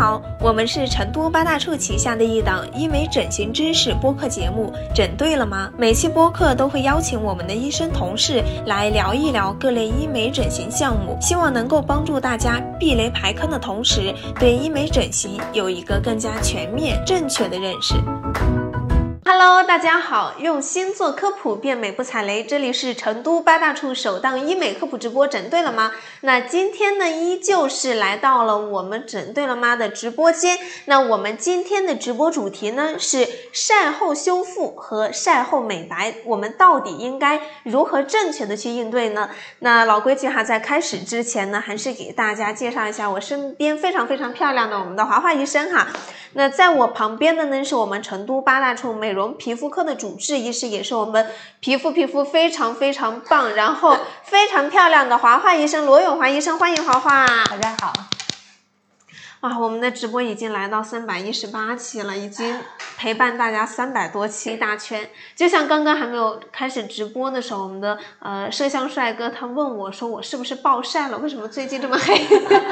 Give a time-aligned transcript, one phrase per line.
[0.00, 5.70] 好，我们是成都八大处旗下的一档医美整形知识播客节目，整对了吗？
[5.76, 17.92] 每期播客都会邀请我们的医生同事来聊一聊各类医美整形项目，希望能够帮助大家避雷排坑的同时，对医美整形有一个更加全面、正确的认识。
[19.32, 22.42] Hello，大家好，用心做科普，变美不踩雷。
[22.42, 25.92] 这里是成都八大处首档医美科普直播，整对了吗？
[26.22, 30.58] 那今天呢，依旧是来到了我们整对了吗的直播间。
[30.86, 39.30] 那我们今天的直播主题呢是晒后修复和晒后美白，我们到底应该如何正确的去应对呢？
[39.60, 45.86] 那老规矩哈，在开始之前呢，还是给大家介绍一下我身边非常非常漂亮的我们的华华医生哈。
[46.34, 51.26] 那在我旁边的呢，是我们成都八大处美容皮肤科的主治医师，也是我们
[51.58, 57.26] 皮肤皮肤非常非常棒，然后非常漂亮的华华医生罗永华医生，欢迎华华。
[57.26, 57.92] 大家好。
[59.40, 62.60] 哇，我们的直播已经来到三百一十八期了，已经
[62.98, 65.08] 陪伴大家三百多期大圈。
[65.34, 71.16] 就像刚刚还没有开始直播的时候，我们的呃摄像帅哥他问我说我是不是暴晒了？
[71.16, 72.14] 为什么最近这么黑？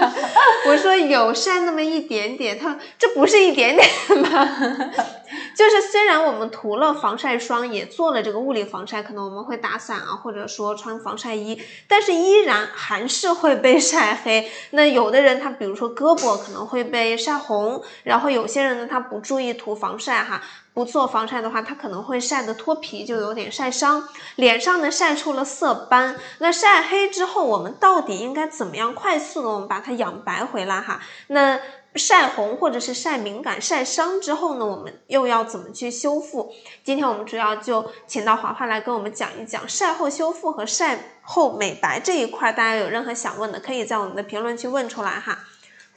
[0.69, 2.59] 我说有晒那么一点点。
[2.59, 4.47] 他这不是一点点吧？
[5.57, 14.51] 就是虽然我们涂了防晒霜，也做了这个物理防晒，可能我们会打伞啊，或者说穿防晒衣，但是依然还是会被晒黑。
[14.71, 16.58] 那有的人他比如说胳膊可能。
[16.67, 20.41] 会被晒红，然后有些人呢，他不注意涂防晒哈，
[20.75, 24.09] 不做防晒的话，他可能会晒得脱皮，就有点晒伤。
[24.37, 31.01] 脸上呢晒出了色斑，那晒黑之后，我们到底应该怎么样快速的我们把它养白回来哈？
[31.29, 31.59] 那
[31.95, 36.53] 晒红或者是晒敏感、晒伤之后呢，我们又要怎么去修复？
[36.85, 45.39] 今天我们主要就请到华华来跟我们讲一讲晒后修复和晒后美白这一块，大家有任何想问的，可以在我们的评论区问出来哈。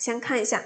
[0.02, 0.60] 先看一下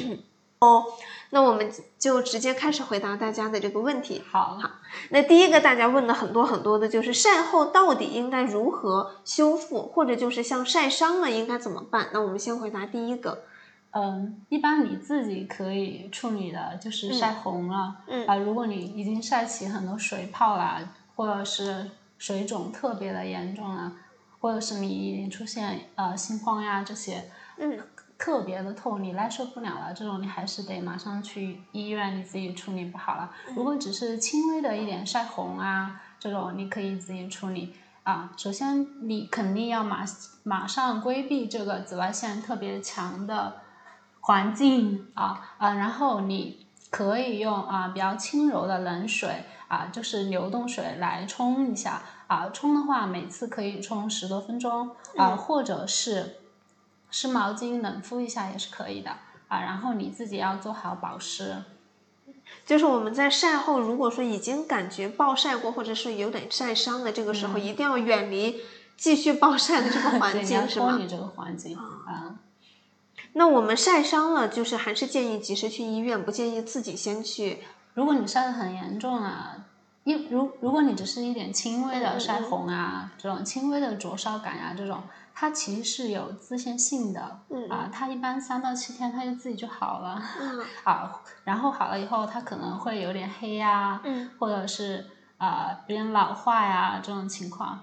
[0.60, 0.82] 哦，
[1.28, 4.22] 那我们就直接开始回答大家的这个问题。
[4.30, 4.70] 好，好，
[5.10, 12.08] 那第一个大家问的很多很多的就是晒后到底应该如何修复，或者就是像晒伤了应该怎么办？
[12.14, 13.44] 那我们先回答第一个。
[13.90, 20.80] 嗯，一般你自己可以处理的就是晒红了，嗯啊，如果你已经晒起很多水泡啦，
[21.14, 23.92] 或者是水肿特别的严重了，
[24.40, 27.78] 或者是你已经出现呃心慌呀这些，嗯。
[28.18, 33.30] 特别的痛，你耐受不了了，这种你还是得马上去医院，你自己处理不好了。
[33.54, 38.32] 如果只是轻微的一点晒红啊，这种你可以自己处理啊。
[38.36, 40.04] 首先你肯定要马
[40.42, 43.60] 马上规避这个紫外线特别强的
[44.20, 56.34] 环境啊啊，然后你可以用啊比较轻柔的冷水啊，就是流动水来冲一下啊，冲的话每次可以冲十多分钟啊，或者是。
[57.10, 59.10] 湿毛巾冷敷一下也是可以的
[59.48, 61.62] 啊，然后你自己要做好保湿。
[62.64, 68.60] 就是我们在晒后，如果说已经感觉暴晒过，或者是有点晒伤的，这个时候一定要远离
[68.96, 70.90] 继续暴晒的这个环境，是吗？
[70.90, 72.36] 脱离这个环境啊。
[73.34, 77.58] 那我们晒伤了，就是还是建议及时去医院，不建议自己先去。
[77.94, 79.66] 如果你晒得很严重啊，
[80.04, 85.02] 一如如果你只是一点轻微的晒红啊，这种轻微的灼烧感啊，这种。
[85.40, 87.20] 它其实是有自限性的，
[87.68, 90.20] 啊，它一般三到七天它就自己就好了，
[90.82, 91.12] 啊，
[91.44, 94.00] 然后好了以后它可能会有点黑呀，
[94.40, 95.06] 或者是
[95.36, 97.78] 啊有点老化呀这种情况，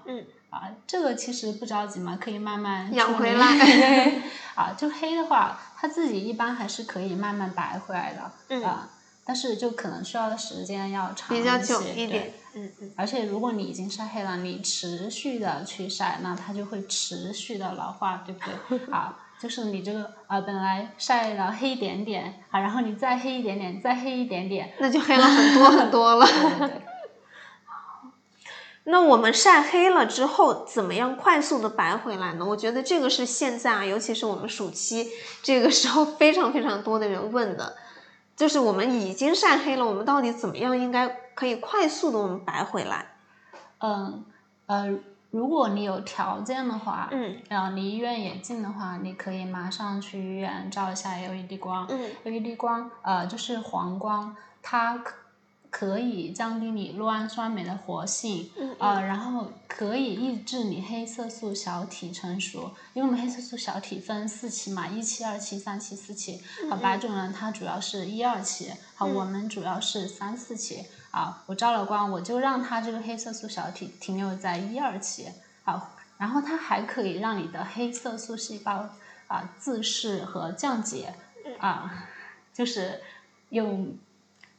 [0.50, 4.12] 啊，这个其实不着急嘛，可以慢慢养回来，
[4.54, 8.30] 啊，就黑的话，它自己一般还是可以慢慢白回来的，
[8.66, 8.86] 啊。
[9.26, 12.92] 但是就可能需要的时间要长一些，对，嗯嗯。
[12.96, 18.40] 而且如果你已经晒黑了，你持续的去晒，那它就会持续的老化，对不
[18.78, 18.86] 对？
[18.94, 26.24] 啊，就是你这个啊，本来晒了黑一点点，啊，然后你再黑一点点，再黑一点点，那就黑了很多很多了。
[26.60, 26.82] 对对。
[28.88, 32.46] 那我们晒黑了之后，怎么样快速的白回来呢？
[32.46, 35.08] 我觉得这个是现在啊，尤其是我们暑期
[35.42, 37.76] 这个时候，非常非常多的人问的。
[38.36, 43.06] 就是我们已经晒黑了，我们到底怎么样应该可以快速的我们白回来？
[43.78, 44.24] 嗯
[44.66, 44.98] 呃，
[45.30, 55.02] 如果你有条件的话，嗯，然后离医院也近的话，你可以马上去医院照一下 LED 光，嗯，LED 光呃就是黄光，它。
[55.78, 66.40] 可以降低你酪氨酸酶的活性，呃，然后可以抑制你黑色素小体成熟，因为我们黑色素小体分四期嘛，一期、二期、三期、四期。
[66.70, 70.86] 好，白种人他主要是一二期，好，我们主要是三四期。
[71.10, 75.26] 啊，我照了光，我就让它这个黑色素小体停留在一二期，
[75.62, 78.88] 好，然后它还可以让你的黑色素细胞
[79.26, 81.12] 啊自噬和降解，
[81.58, 82.08] 啊。
[82.54, 83.02] 就是
[83.50, 83.94] 用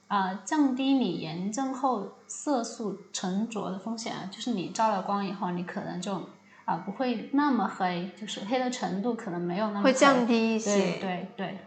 [0.08, 6.22] 啊降低你炎症后色素沉着的风险啊，就是你照了光以后，你可能就
[6.66, 11.58] 啊不会那么黑，就是黑的程度可能没有那么会降低一些，对对对。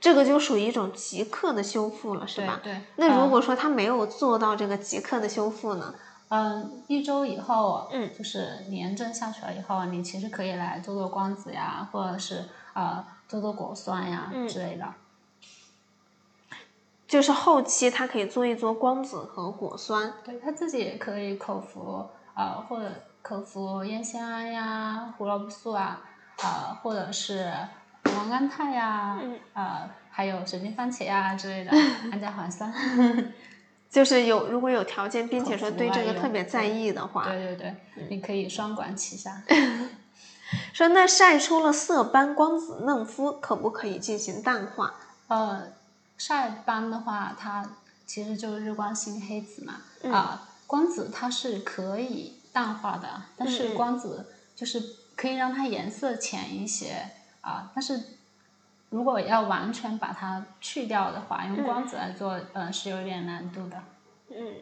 [0.00, 2.58] 这个就属于一种即刻的修复了，是吧？
[2.62, 2.80] 对。
[2.96, 5.94] 那如果说他没有做到这个即刻的修复呢？
[6.30, 14.86] 嗯，一周以后，嗯，就是炎症下去了以后，你其实可以来做做光子呀，或者是呃做做果酸呀之类的。
[17.10, 20.10] 就是后期它可以做一做光子和果酸。
[20.24, 22.88] 对他自己也可以口服，呃，或者
[23.20, 26.00] 口服烟酰胺呀、胡萝卜素啊，
[26.42, 27.52] 呃，或者是。
[28.02, 29.20] 胱甘肽呀，
[29.52, 31.70] 呃，还有水晶番茄呀之类的，
[32.10, 32.72] 氨甲环酸，
[33.90, 39.42] 就是有如果有条件，并且说对这个特别在意的话，对对对，你可以双管齐下。
[40.72, 44.94] 说那晒出了色斑，光子嫩肤可不可以进行淡化？
[45.28, 45.62] 呃，
[46.20, 47.66] 晒斑的话，它
[48.04, 49.80] 其实就是日光性黑子嘛，
[50.12, 57.12] 啊，光子它是可以淡化的，但是光子就是可以让它颜色浅一些。
[57.40, 57.98] 啊，但是
[58.90, 63.82] 如果要完全把它去掉的话，用光子来做，呃，是有点难度的。
[64.28, 64.56] 嗯，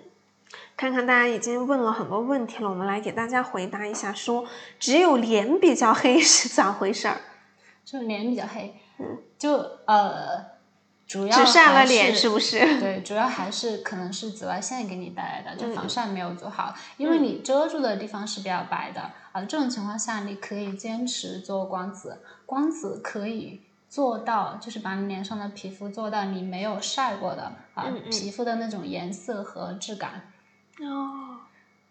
[0.77, 4.47] 看看大家已经问了很多问题了，我们来给大家回答一下，说
[4.79, 7.21] 只有脸比较黑是咋回事儿？
[7.85, 9.57] 就脸比较黑，嗯，就
[9.87, 10.58] 呃。
[11.09, 12.79] 主要只晒了脸是不是？
[12.79, 19.01] 对，主要还是可能是紫外线给你带来的，就防晒没有做好，因为你遮住的地方是比较白的
[19.33, 19.43] 啊。
[19.45, 30.31] 这种情况下，你可以坚持做光子，光子可以做到，就是把你脸上的皮肤做到你没有晒过的啊皮肤的那种颜色和质感。
[30.81, 31.41] 哦，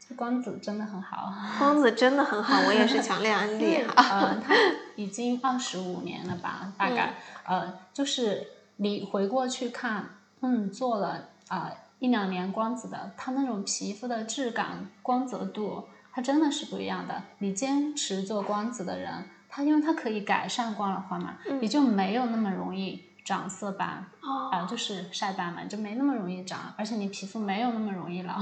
[0.08, 1.34] 这光子真的很好。
[1.58, 4.22] 光子真的很好，我也是强烈安利哈。
[4.22, 4.54] 嗯，它
[4.96, 7.16] 已经二十五年了吧，大概
[7.46, 8.52] 呃就是。
[8.78, 10.10] 你回过去看，
[10.42, 15.84] 嗯，做了啊一两年光子的，它那种皮肤的质感、光泽度，
[16.14, 17.24] 它真的是不一样的。
[17.40, 24.06] 你坚持做光子的人，他因为它可以改善光老化嘛，你就没有那么容易长色斑，
[24.52, 28.36] 啊，就是晒斑嘛，就没那么容易长，而且你皮肤没有那么容易老。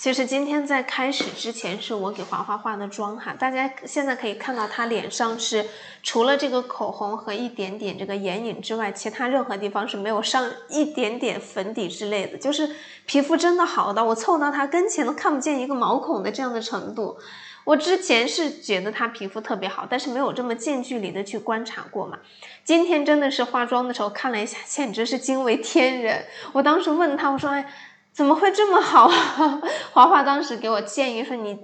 [0.00, 5.66] 其实今天在开始之前是我给华华化的妆哈，大家现在可以看到她脸上是
[6.02, 12.74] 除了这个口红和一点点这个眼影之外，其他任何地方是没有上一点点粉底之类的，就是
[13.04, 17.18] 皮肤真的好到我凑到她跟前都看不见一个毛孔的这样的程度。
[17.64, 22.18] 我之前是觉得她皮肤特别好，但是没有这么近距离的去观察过嘛。
[22.64, 26.24] 今天真的是化妆的时候看了一下，简直是惊为天人。
[26.54, 27.70] 我当时问她，我说哎。
[28.12, 29.62] 怎么会这么好啊？
[29.92, 31.58] 华华当时给我建议说，你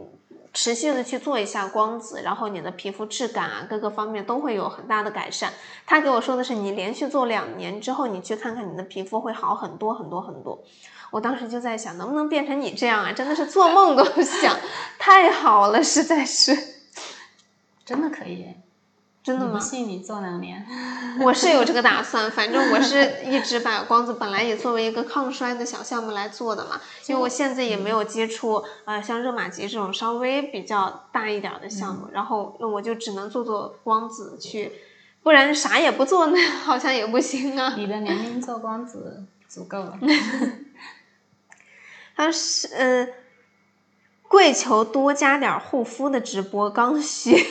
[0.55, 5.53] 持续的去做一下光子，然后你的皮肤质感啊，各个方面都会有很大的改善。
[5.85, 10.63] 他给我说的是，你连续做两年之后，你去看看你的皮肤会好很多很多很多。
[11.11, 13.13] 我当时就在想，能不能变成你这样啊？
[13.13, 14.57] 真的是做梦都 想，
[14.99, 16.57] 太好了，实在是，
[17.85, 18.47] 真的可以。
[19.27, 19.55] 真的吗？
[19.55, 20.65] 不信你做两年，
[21.21, 22.31] 我是有这个打算。
[22.31, 34.71] 反正我是 一直把光子本来也作为一个抗衰的小项目来做的嘛，因为我现在也没有接触呃像热玛吉这种稍微比较大一点的项目，然后我就只能做做光子去，
[35.25, 37.75] 不然啥也不做那 好像也不行啊。
[37.77, 39.99] 你的年龄做光子足够了。
[42.15, 43.09] 他是呃，
[44.29, 47.45] 跪求多加点护肤的直播刚需。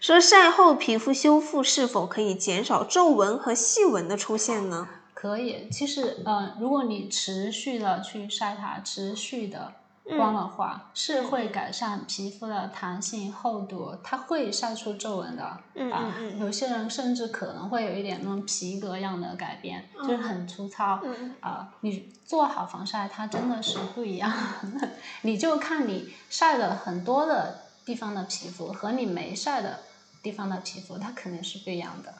[0.00, 4.88] 说晒后皮肤修复是否可以减少皱纹和细纹的出现呢？
[5.14, 9.72] 可以，其实，呃，如果你持续的去晒它，持续的
[10.04, 15.42] 光的话，是会改善皮肤的弹性厚度，它会晒出皱纹的。
[15.42, 21.00] 啊，有些人甚至可能会有一点那种皮革样的改变，就是很粗糙。
[21.40, 24.30] 啊，你做好防晒，它真的是不一样。
[25.22, 29.78] 你就看你晒了很多的地方的皮肤和你没晒的。
[30.20, 32.12] 地方的皮肤，它肯定是不一样的，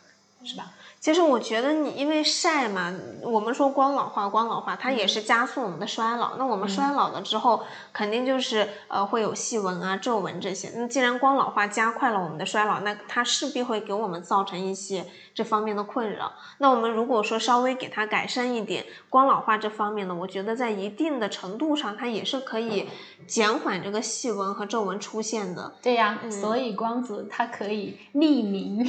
[0.45, 0.73] 是吧？
[0.99, 6.37] 其实我觉得你因为晒嘛，我们说光老化，光老化它也是加速我们的衰老。
[6.37, 7.63] 那我们衰老了之后，
[7.93, 10.71] 肯定就是呃会有细纹啊、皱纹这些。
[10.75, 16.33] 那既然光老化加快了我们的衰老，那它势必会给我们造成一些这方面的困扰。
[16.59, 22.89] 那我们如果说稍微给它改善一点光老化这方面呢，我觉得在一定的程度上，它也是可以
[23.29, 25.75] 减缓这个细纹和皱纹出现的。
[25.83, 28.85] 对呀，所以光子它可以匿名，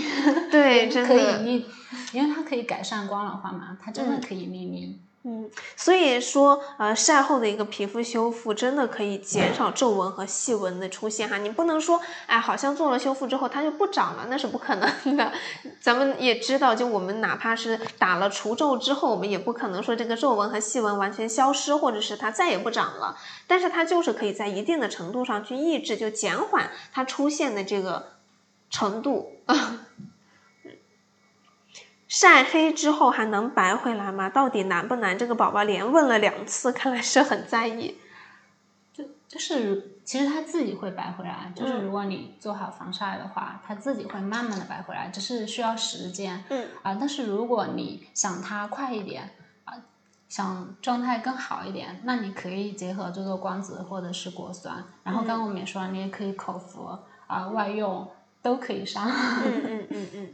[0.50, 1.64] 对， 真的可以匿。
[2.12, 5.00] 因为它可以改善光老化嘛，它真的可以匿名。
[5.24, 11.38] 嗯，所以说，呃，晒后的一个皮肤修复真的可以减少皱纹和细纹的出现哈。
[11.38, 15.34] 你不能说，哎，好像做了修复之后它就不长了，那是不可能的。
[15.82, 23.18] 咱们也知道，就我们哪怕是打了除皱之后，我们也不可能说这个皱纹和细纹完全消失，或者是它再也不长了。
[23.48, 28.14] 但是它就是可以在一定的程度上去抑制，就减缓它出现的这个
[28.70, 29.34] 程度。
[32.20, 34.28] 晒黑之后还能白回来吗？
[34.28, 35.16] 到底难不难？
[35.16, 37.96] 这个宝宝连问了两次，看来是很在意。
[38.92, 46.44] 就就是其实他自己会白回来，就是如果你做好防晒的话，他自己会慢慢的白回来，只是需要时间。
[46.50, 49.30] 嗯啊，但是如果你想它快一点
[49.66, 49.76] 啊，
[50.28, 54.84] 想状态更好一点，那你可以结合这个光子或者是果酸。
[55.04, 56.98] 然后刚刚我们也说了，你也可以口服
[57.28, 58.10] 啊，外用
[58.42, 59.08] 都可以上。
[59.08, 60.34] 嗯嗯嗯嗯。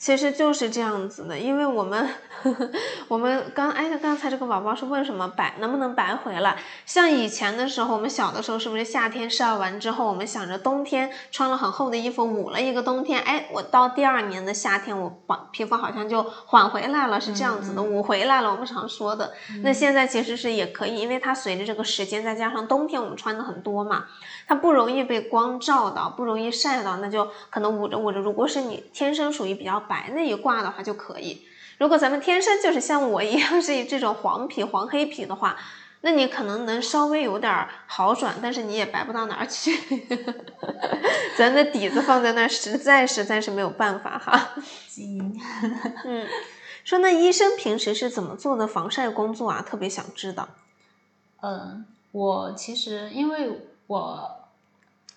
[0.00, 2.08] 其实就是这样子的，因为我们
[3.06, 6.56] 我们刚哎，刚才这个宝宝是问什么白能不能白回来？
[6.86, 18.50] 像以前的时候，我们小的时候是不是夏天晒完之后，我们想着冬天穿了很厚的衣服捂了一个冬天，哎，我到第二年的夏天，我皮肤好像就缓回来了，是这样子的，捂回来了。
[18.50, 24.06] 我们常说的，那现在其实是也可以，因为它随着这个时间，再加上冬天我们穿的很多嘛，
[24.48, 28.18] 它不容易被光照到，不容易晒到，那就可能捂着捂着。
[28.18, 29.84] 如果是你天生属于比较。
[29.90, 31.44] 白那一挂的话就可以。
[31.78, 35.56] 如果咱们天生就是像我一样是这种黄皮、黄黑皮的话，
[36.02, 39.72] 那你可能能稍微有点好转，但是你也白不到哪儿去。
[41.36, 44.50] 咱的底子放在那儿，实在实在是没有办法哈。
[44.88, 45.40] 基 因
[46.04, 46.26] 嗯，
[46.84, 49.60] 说那医生平时是怎么做的防晒工作啊？
[49.66, 50.48] 特别想知道。
[51.42, 53.50] 嗯，我其实因为
[53.86, 54.36] 我。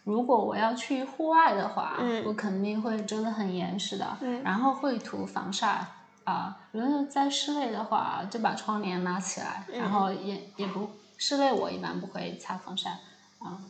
[0.04, 5.86] 如果我要去户外的话，我肯定会遮得很严实的，然后会涂防晒
[6.26, 6.58] 啊。
[6.72, 12.90] 如果在室内的话，就把窗帘拉起来，然后也也不室内我一般不会擦防晒
[13.40, 13.62] 啊。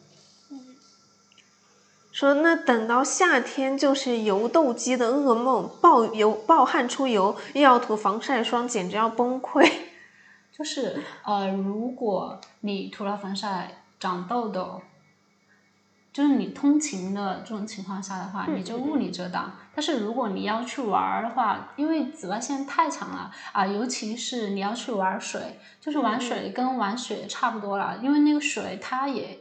[2.12, 9.72] 说那等到夏天就是油痘肌的噩梦，暴油暴汗出油，又要涂防晒霜，简直要崩溃。
[10.52, 14.82] 就是呃，如果你涂了防晒长痘痘。
[16.14, 19.52] 就是你通勤的这种情况下的话，你就物理遮挡。
[19.74, 29.40] 但是如果你要去玩儿的话，因为紫外线太强了啊，尤其是你要去玩水，就是玩水跟玩雪差不多了，因为那个水它也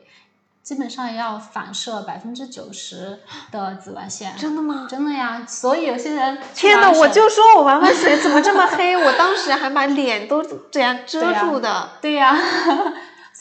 [0.63, 3.19] 基本上要反射百分之九十
[3.51, 4.35] 的紫外线。
[4.39, 4.87] 真的吗？
[4.89, 11.91] 真的呀，所以有些人天呐，我就说我玩玩水怎么这么黑，我当时还把脸都这样遮住的。
[12.01, 12.35] 对呀。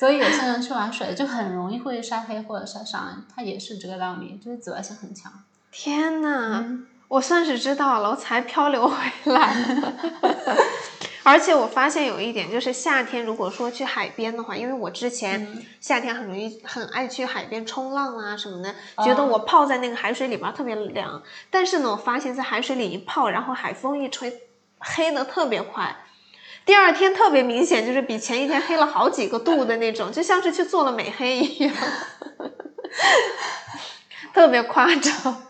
[0.02, 5.32] 所以有些人去玩水就很容易会晒黑或者晒伤，它也是这个道理，就是紫外线很强。
[5.72, 8.96] 天呐，我算是知道了，我才漂流回
[9.32, 9.56] 来。
[11.22, 18.74] 而且我发现有一点，就是夏天如果说去海边的话，因为我之前夏天很容易很爱去海边冲浪啊什么的，
[19.06, 21.22] 觉得我泡在那个海水里边特别凉。
[21.52, 24.42] 但是呢，我发现在海水里一泡，然后海风一吹，
[24.80, 25.96] 黑的特别快。
[26.66, 31.76] 第二天特别明显，就是比前一天黑了好几个度的那种，就像是去做了美黑一样，
[34.34, 35.44] 特别夸张。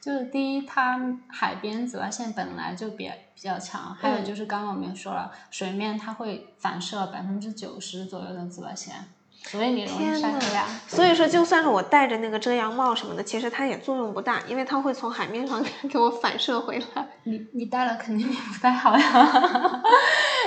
[0.00, 8.94] 就是第一，它海边紫外线本来就比比较强，还有就是刚刚我们也说了，水面它会反射百分之九十左右的紫外线。
[9.44, 10.66] 所以你容易晒黑呀。
[10.86, 17.08] 所以说，就算是我戴着那个遮阳帽什么的，其实它也作用不大，因为它会从海面上 给我反射回来。
[17.24, 19.82] 你你戴了肯定比不戴好呀。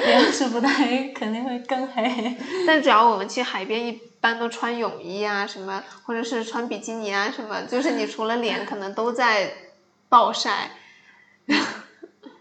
[0.06, 0.70] 你要是不戴，
[1.16, 2.38] 肯定会更黑。
[2.68, 9.52] 但只要我们去海边，一般都穿泳衣啊什么，或者是穿比基尼啊什么，就是你除了脸，可能都在
[10.10, 10.72] 暴晒。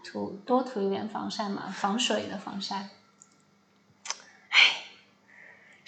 [0.03, 2.89] 涂多涂一点防晒嘛，防水的防晒。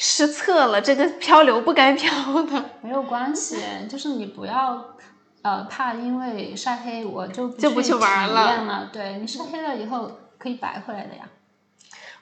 [0.06, 2.12] 失策了，这个漂流不该漂
[2.44, 2.66] 的。
[2.82, 3.56] 没有关系，
[3.90, 4.84] 就是你不要，
[5.44, 8.90] 呃，怕因为晒黑我就就不去玩了。
[8.92, 11.24] 对你晒黑了以后可以白回来的呀。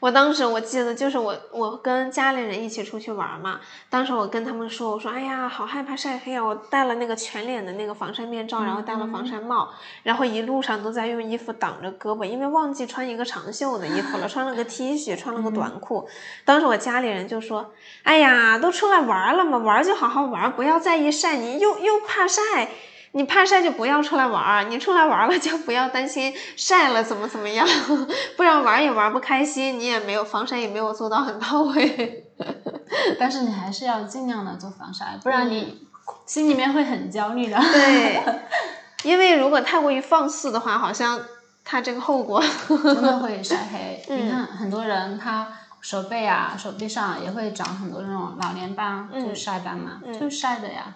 [0.02, 6.44] 我当时我记得就是我我跟家里人一起出去玩嘛，当时我跟他们说，我说哎呀，好害怕晒黑啊！
[6.44, 9.70] 我戴了那个全脸的那个防晒面罩，然后戴了防晒帽，
[10.02, 16.10] 然后一路上都在用衣服挡着胳膊，因为忘记穿一个长袖的衣服了，穿了个 T 恤，穿了个短裤。
[16.46, 22.70] 当时我家里人就说，哎呀，都出来玩了嘛，玩就好好玩，不要在意晒，你又又怕晒。
[23.14, 27.68] 你怕晒就不要出来玩儿，你出来玩了就不要担心晒了怎么怎么样，
[28.38, 32.26] 不然玩也玩不开心，你也没有防晒也没有做到很到位。
[33.20, 35.86] 但是你还是要尽量的做防晒，不然你
[36.26, 37.58] 心里面会很焦虑的。
[37.60, 38.22] 对，
[39.04, 41.20] 因为如果太过于放肆的话，好像
[41.64, 44.04] 它这个后果真的会晒黑。
[44.08, 45.48] 你看很多人他
[45.82, 50.96] 手背啊、手臂上也会长很多那种老年斑，就是晒斑嘛，就是晒的呀，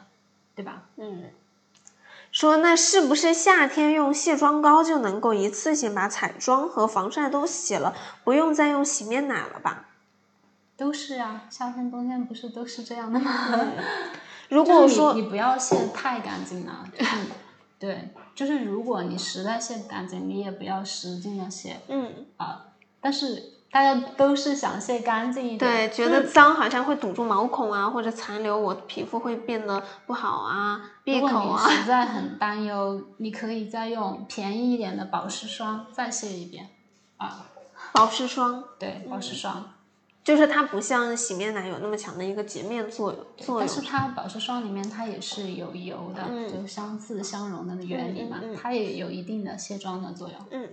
[0.55, 0.77] 对吧？
[0.97, 1.23] 嗯。
[2.35, 9.85] 说那是不是夏天用卸妆膏就能够一次性把彩妆和防晒都洗了，不用再用洗面奶了吧？
[10.75, 13.31] 都是啊，夏天冬天不是都是这样的吗？
[14.49, 16.85] 如果说你不要卸太干净了，
[17.79, 22.65] 对，就是如果你实在卸不干净，你也不要使劲的卸，嗯啊，
[22.99, 31.69] 但是大家都是想卸干净一点，对，觉得脏好像会堵住毛孔啊，或者残留，我皮肤会变得不好啊，闭口啊。
[31.69, 36.69] 实在 很担忧，你可以再用便宜一点的保湿霜再卸一遍，
[37.17, 37.47] 啊，
[37.91, 39.73] 保湿霜，对，保湿霜。
[40.23, 43.59] 就是它不像洗面奶有那么强的一个洁面作用，作用。
[43.59, 50.37] 但是它保湿霜里面它也是有油的，就相似相融的原理嘛，它也有一定的卸妆的作用。
[50.51, 50.69] 嗯，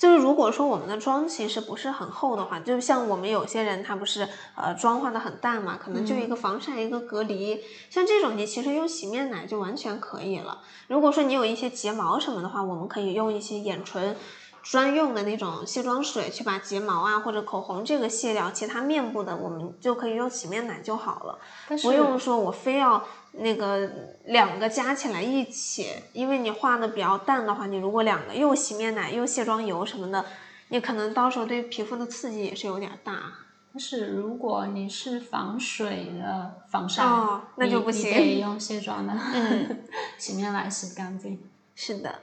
[0.00, 4.26] 就是如果说我们的妆其实不是很厚的话，就像我们有些人他不是
[4.56, 10.62] 呃妆化的很淡嘛，可能就一个防晒一个隔离，像这种你其实用洗面奶就完全可以了。
[10.88, 14.16] 如果说你有一些睫毛什么的话，我们可以用一些眼唇。
[14.62, 21.38] 专用的那种卸妆水去把睫毛啊或者口红这个卸掉，其他面部的我们就可以用洗面奶就好了，
[21.82, 23.90] 不用说我非要那个
[24.24, 30.24] 两个加起来一起，因为你画的比较淡的话，你如果两个又洗面奶又卸妆油什么的，
[30.68, 33.32] 你可能到时候对皮肤的刺激也是有点大。
[33.72, 39.84] 但是如果你是防水的防晒，哦那就不行，可以用卸妆的嗯
[40.18, 41.40] 洗面奶洗干净。
[41.76, 42.20] 是的。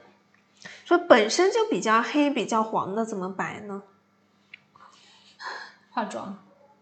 [0.84, 3.82] 说本身就比较黑、比较黄的怎么白呢？
[5.90, 6.36] 化妆，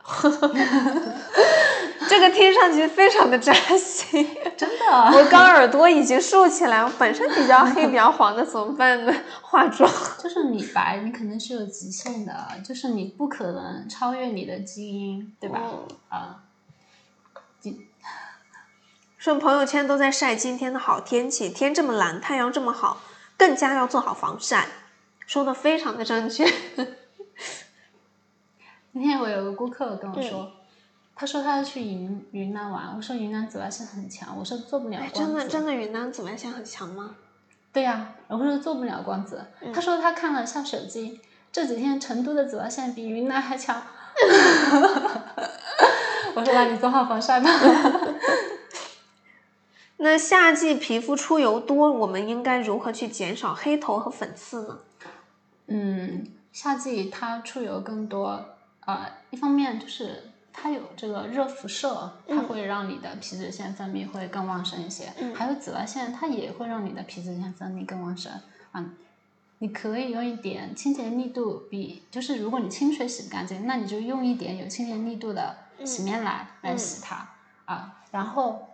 [2.08, 4.24] 这个听上去非常的扎心，
[4.56, 4.86] 真的。
[4.86, 9.12] 我刚耳朵已经竖起来，我本身比较黑、比较黄的怎么办呢？
[9.42, 9.90] 化妆。
[10.22, 12.32] 就是你白，你肯定是有极限的，
[12.64, 15.60] 就是你不可能超越你的基因，对吧？
[16.08, 16.36] 啊。
[19.18, 23.00] 说 朋友圈都在晒今天的好天气，天这么蓝，太阳这么好。
[23.38, 24.66] 更加要做好防晒，
[25.26, 26.50] 说的非常的正确。
[28.98, 30.50] 今天我有个顾客跟我说，
[31.14, 35.18] 他说他要去云云南玩，我说云南紫外线很强，我说做不了光子。
[35.18, 37.14] 真的真的云南紫外线很强吗？
[37.74, 39.44] 对呀，我说做不了光子。
[39.74, 41.20] 他说他看了下手机，
[41.52, 43.82] 这几天成都的紫外线比云南还强。
[46.34, 47.50] 我说那你做好防晒吧。
[49.98, 54.78] 那夏季皮肤出油多，我们应该如何去减少黑头和粉刺呢？
[55.66, 58.55] 嗯，夏季它出油更多，
[58.86, 68.32] 呃，一方面就是它有这个热辐射，它会让你的皮脂腺分泌会更旺盛一些，还有紫外线，它也会让你的皮脂腺分泌更旺盛。
[68.72, 68.84] 啊，
[69.58, 77.28] 你可以用一点清洁力度比，就是如果你清水洗不干净，那你就用一点有清洁力度的洗面奶来洗它
[77.66, 78.65] 啊，然后。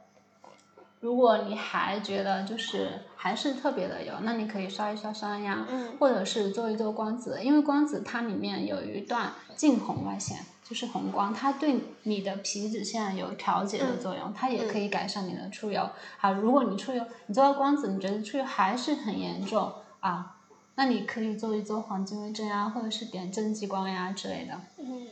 [1.02, 5.66] 如果你还觉得就是还是特别的油，那你可以刷一刷酸呀，
[5.98, 15.90] 或者是做一做光子，因为光子它里面有一段近红外线，就是红光，它对你的皮脂腺有调节的作用，它也可以改善你的出油。
[16.18, 20.36] 好，如果你出油，你做了光子，你觉得出油还是很严重啊，
[20.76, 24.54] 那你可以做一做黄金微针呀，或者是点正激光呀之类的。
[24.78, 25.08] 嗯。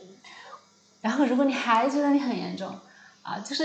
[1.01, 2.73] 然后，如果你还觉得你很严重
[3.23, 3.65] 啊，就是。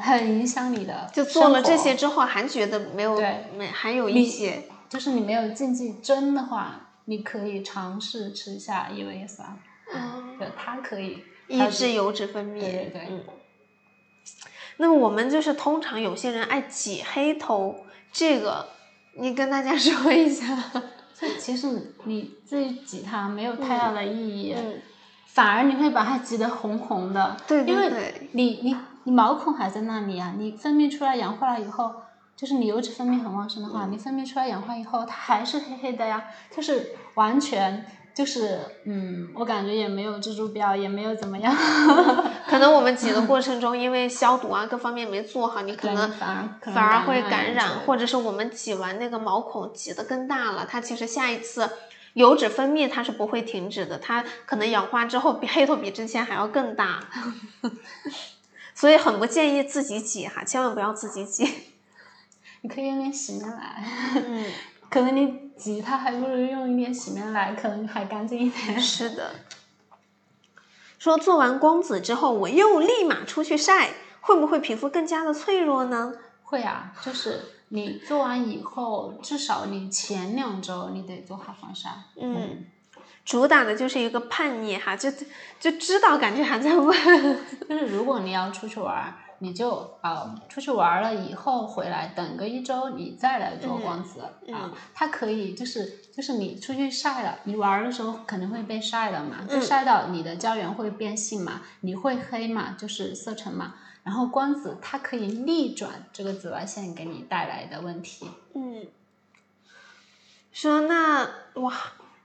[0.00, 3.14] 很影响你的，就做了这些之后还觉得没有，
[3.56, 9.58] 没还有一些，就是你没有禁忌针的话，你可以尝试吃一下 EVS 啊，
[10.38, 13.20] 对，它可以抑制油脂分泌，对对对。
[14.78, 18.70] 那么我们就是通常有些人爱挤黑头，这个
[19.18, 20.56] 你跟大家说一下。
[21.38, 24.56] 其实你自己挤它没有太大的意义，
[25.26, 28.76] 反而你会把它挤得红红的，对对对，因为你你。
[29.04, 31.92] 你毛孔还在那里啊，你分泌出来氧化了以后，
[32.36, 37.84] 就是你油脂分泌很旺盛的话，你分泌出来氧化以后，它还是黑黑的呀，就是完全
[38.14, 41.54] 就是嗯，我感觉也没有蜘蛛标，也没有怎么样。
[42.46, 51.70] 可能我们挤的过程中，因为消毒啊各方面没做好，你可能反而反而会感染，或者是我们挤完那个毛孔挤得更大了，它其实下一次
[52.12, 57.00] 油脂分泌它是不会停止的，它可能氧化之后比 黑头比之前还要更大。
[58.74, 61.48] 所以很不建议自己挤哈，千万不要自己挤。
[62.62, 64.46] 你可以用点洗面奶，嗯，
[64.88, 68.80] 可能你挤它还不如用一点洗面奶，可能还干净一点。
[68.80, 69.34] 是的。
[70.98, 76.14] 说做完光子之后，我又立马出去晒，会不会皮肤更加的脆弱呢？
[76.44, 81.90] 会啊，就是你做完以后，至少你前两周你得做好防晒。
[82.14, 82.64] 嗯，
[83.24, 85.10] 主打的就是一个叛逆哈，就
[85.60, 86.96] 就知道感觉还在问。
[87.68, 89.16] 就是如果你要出去玩。
[89.44, 94.20] 你就啊，出去玩了以后回来，等个一周，你再来做光子
[94.52, 94.72] 啊。
[94.94, 103.74] 它可以就是就是你出去晒了，你玩的时候肯定会被晒的嘛，就晒到你的胶原会变性嘛，你会黑嘛，就是色沉嘛。
[104.04, 108.30] 然后光子它可以逆转这个紫外线给你带来的问题。
[108.54, 108.86] 嗯。
[110.52, 111.74] 说那哇，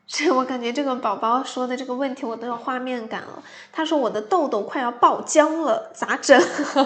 [0.07, 3.43] 这我感觉这个宝宝说的这个问题我都有画面感了。
[3.73, 6.41] 他说我的痘痘快要爆浆了，咋整？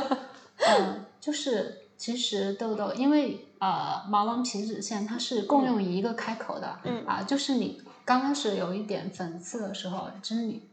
[0.58, 10.68] 嗯，就是其实痘痘，因为呃毛囊皮脂腺它是共用一个开口的，嗯啊，就是你刚开始有一点粉刺的时候，其实你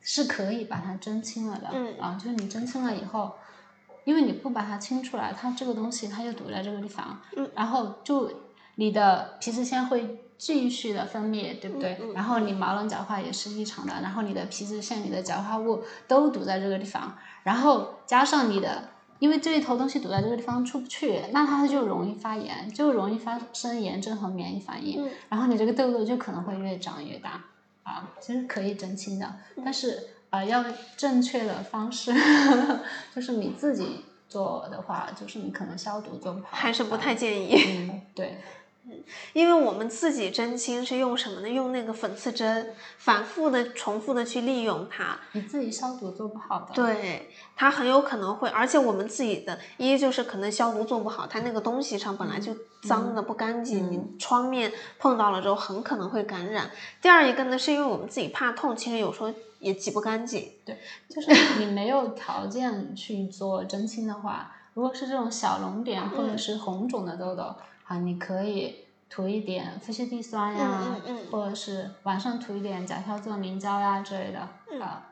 [0.00, 3.32] 是可以把它针清了的，嗯啊，就是你针清了以后，
[4.04, 8.32] 因为你不把它清出来，它这个东西它就堵在这个地方，嗯，然后就
[8.76, 11.98] 你的皮脂腺会继续的分泌，对不对？
[12.14, 18.90] 然后你毛囊角化也是异常的，然后你的皮脂腺、你的角化物都堵在这个地方，然后加上你的。
[19.20, 27.42] 因为这一头东西堵在这个地方出不去，那它就容易发炎，就容易发生炎症和免疫反应，然后你这个痘痘就可能会越长越大
[27.82, 28.08] 啊。
[28.20, 30.64] 其实可以针清的，但是啊，要
[30.96, 32.14] 正确的方式，
[33.12, 37.56] 就是你自己做的话，就是你可能消毒做不好，还是不太建议。
[37.90, 38.38] 嗯，对。
[39.32, 41.48] 因为我们自己针清是用什么呢？
[41.48, 45.18] 用那个粉刺针，反复的、重复的去利用它。
[45.32, 46.74] 你自己消毒做不好的。
[46.74, 56.70] 对，它很有可能会，而且我们自己的，一就是可能消毒做不好，它那个东西上本来就脏的不干净，你创面碰到了之后很可能会感染。
[57.02, 60.52] 第二一个呢，是因为我们自己怕痛，其实有时候也挤不干净。
[60.64, 67.52] 对，就是你没有条件去做针清的话，如果是这种小脓点或者是红肿的痘痘。
[67.88, 70.94] 啊，你可以涂一点夫西地酸呀，
[71.32, 74.38] 或者是晚上涂一点甲硝唑明胶呀之类的
[74.84, 75.08] 啊。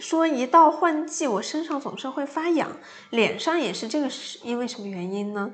[0.00, 2.70] 说一到换季，我身上总是会发痒，
[3.10, 5.50] 脸上也是，这个是因为什么原因呢？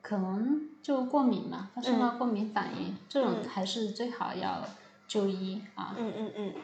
[0.00, 4.64] 可能就过敏嘛，发生了过敏反应，这种还是最好要
[5.06, 5.94] 就医啊。
[5.96, 6.54] 嗯嗯嗯。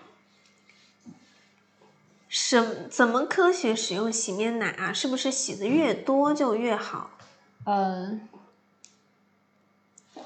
[2.28, 4.92] 什怎么科学使用洗面奶啊？
[4.92, 7.10] 是不是洗的越多就越好？
[7.64, 8.20] 呃，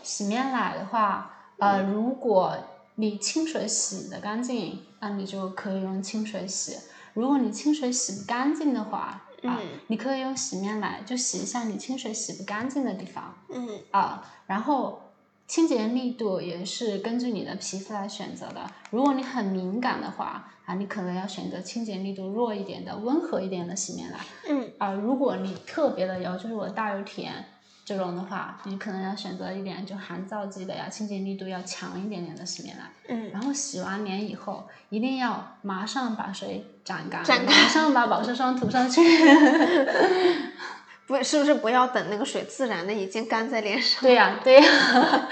[0.03, 2.57] 洗面奶的话，呃，如果
[2.97, 6.79] 你清水洗的干净，那你就可以用清水洗；
[7.15, 13.37] 如果你清水洗不干净的话，啊，你可以用洗面奶就洗一下你清水洗不干净的地方。
[13.49, 13.81] 嗯。
[13.93, 15.11] 啊，然后
[15.47, 18.71] 清洁力度也是根据你的皮肤来选择的。
[18.91, 24.19] 如果你很敏感的话，啊，你可能要选择清洁力度弱一点的、温和一点的洗面奶。
[24.49, 24.73] 嗯。
[24.79, 27.45] 啊，如果你特别的油，就是我大油田
[27.85, 32.91] 这种的话，你可能要选择一点就含皂基的呀，清洁力度要强一点点的洗面奶。
[33.09, 33.31] 嗯。
[33.31, 39.03] 然后洗完脸以后，一定要马上把水展干，马上把保湿霜涂上去。
[41.07, 44.01] 不是不是不要等那个水自然的已经干在脸上？
[44.01, 44.63] 对呀对呀。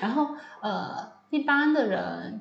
[0.00, 0.28] 然后
[0.60, 2.40] 呃，一般的人。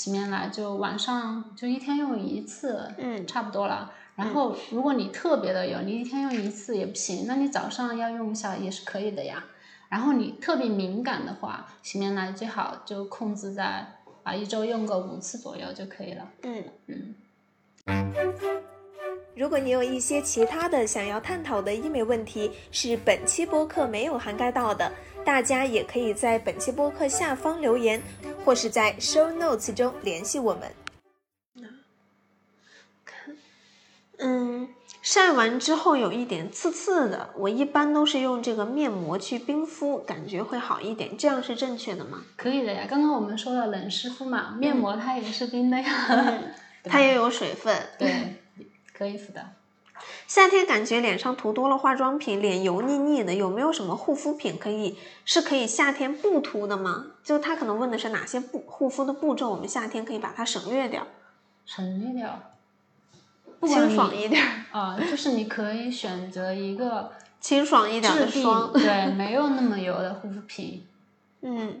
[0.00, 3.92] 洗面奶就晚上就一天用一次，嗯，差不多了。
[4.14, 9.44] 然后如果你特别的油，你一天用一次也不行，那你早上要用一下也是可以的呀。
[9.90, 13.86] 然后你特别敏感的话，洗面奶最好就控制在
[14.22, 16.30] 啊一周用个五次左右就可以了。
[16.44, 17.14] 嗯嗯。
[19.34, 24.90] 如果你有一些其他的想要探讨的医美问题，是本期播客没有涵盖到的。
[25.24, 28.02] 大家也可以在本期播客下方留言，
[28.44, 30.72] 或是在 show notes 中联系我们。
[33.04, 33.36] 看，
[34.18, 34.68] 嗯，
[35.02, 41.16] 晒完之后有一点刺刺的，我一般都是用这个面膜去冰敷，感觉会好一点。
[41.16, 42.22] 这样是正确的吗？
[42.36, 46.42] 可以的呀，刚刚我们说了冷湿敷嘛，面膜它也是冰的呀，
[46.84, 48.39] 它也有水分，对，
[49.00, 49.42] 可以敷的。
[50.26, 57.06] 夏天感觉脸上涂多了化妆品，脸油腻腻的，有没有什么护肤品可以是可以夏天不涂的吗？
[57.24, 61.06] 就他可能问的是哪些步护肤的步骤，我们夏天可以把它省略掉，
[61.64, 62.38] 省略掉，
[63.66, 70.86] 清爽一点啊，就是你可以选择一个清爽一点的霜，对，没有那么油的护肤品，
[71.40, 71.80] 嗯。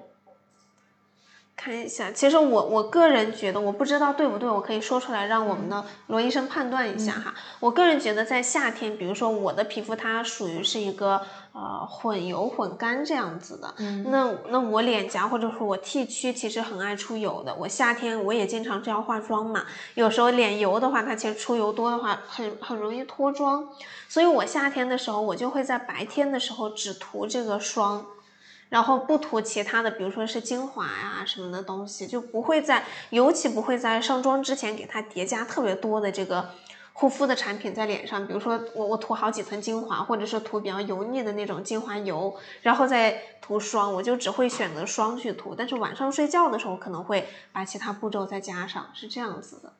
[1.60, 7.34] 看一下，其实我我个人觉得，我不知道对不对，我可以说出来，让我们的罗医生判断一下哈。
[7.60, 11.20] 我个人觉得，在夏天，比如说我的皮肤它属于是一个
[11.52, 13.74] 呃混油混干这样子的，
[14.06, 17.54] 那那我脸颊或者说我 T 区其实很爱出油的。
[17.54, 23.68] 我夏天我也经常这样化妆嘛，有时候脸油的话，它其实出油多的话，很很容易脱妆。
[24.08, 28.06] 所以我夏天的时候，我就会在白天的时候只涂这个霜。
[28.70, 36.48] 然后不涂其他的，比如说是精华呀什么的东西，就不会在，尤其不会在上妆之前给它叠加特别多的这个
[36.94, 38.26] 护肤的产品在脸上。
[38.26, 45.54] 比如说我我涂好几层精华，或者是涂比较油腻的那种精华油，然后再涂霜，我就只会选择霜去涂。
[45.54, 49.72] 但是晚上睡觉的时候可能会把其他步骤再加上，是这样子的。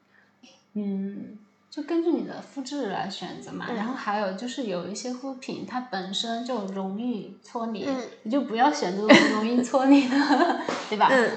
[0.75, 1.39] 嗯。
[1.71, 7.89] 就根据你的肤质来选择嘛，然后还有就是有一些护肤品它本身就容易搓泥，
[8.25, 11.09] 你就不要选择容易搓泥的，对吧？
[11.13, 11.31] 嗯。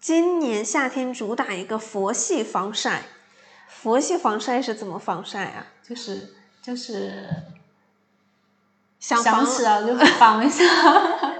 [0.00, 3.02] 今年夏天主打一个佛系防晒，
[3.66, 5.66] 佛系防晒是怎么防晒啊？
[5.82, 7.28] 就是就是
[9.00, 10.64] 想想起来就防一下，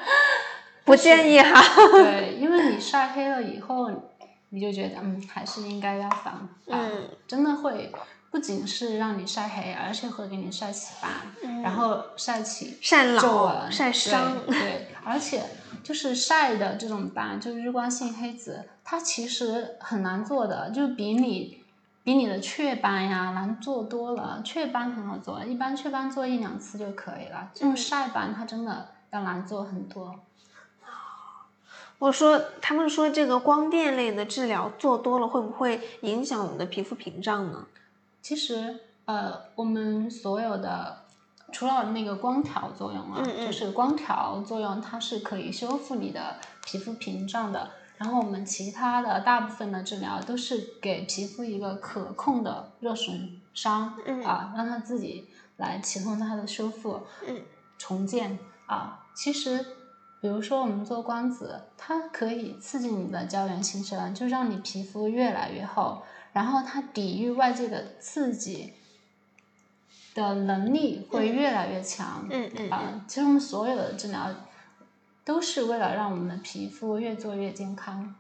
[0.85, 1.63] 不建议哈。
[1.93, 4.13] 对，因为你晒黑了以后。
[4.51, 7.93] 你就觉得嗯，还是应该要防，嗯，真的会
[8.31, 11.09] 不仅是让你晒黑，而且会给你晒起疤，
[11.63, 15.43] 然后晒起晒皱纹、晒伤，对，而且
[15.83, 21.63] 就是晒的这种斑，就是日光性黑子，它其实很难做的，就比你
[22.03, 24.41] 比你的雀斑呀难做多了。
[24.43, 30.19] 雀斑很好做，一般雀斑做一两次就可以了，这种晒斑它真的要难做很多。
[31.99, 37.67] 我说，他们说这个光电类的治疗做多了会不会影响我们的皮肤屏障呢？
[38.23, 41.05] 其实，呃，我们所有的
[41.51, 47.71] 除了那个光调作用啊，就是光调作用，它是可以修复你的皮肤屏障的。
[47.97, 57.01] 然后我们其他的大部分的治疗都是给皮肤一个可控的热损伤啊，让它自己来启动它的修复、
[57.77, 59.05] 重建啊。
[59.17, 59.67] 其实。
[60.21, 66.03] 比如说，我们做光子，它可以刺激你的胶原新生，就让你皮肤越来越厚，
[66.33, 68.75] 然后它抵御外界的刺激
[70.15, 72.27] 的能力会越来越强。
[72.31, 74.29] 嗯嗯啊，其实我们所有的治疗
[75.25, 78.15] 都是为了让我们的皮肤越做越健康。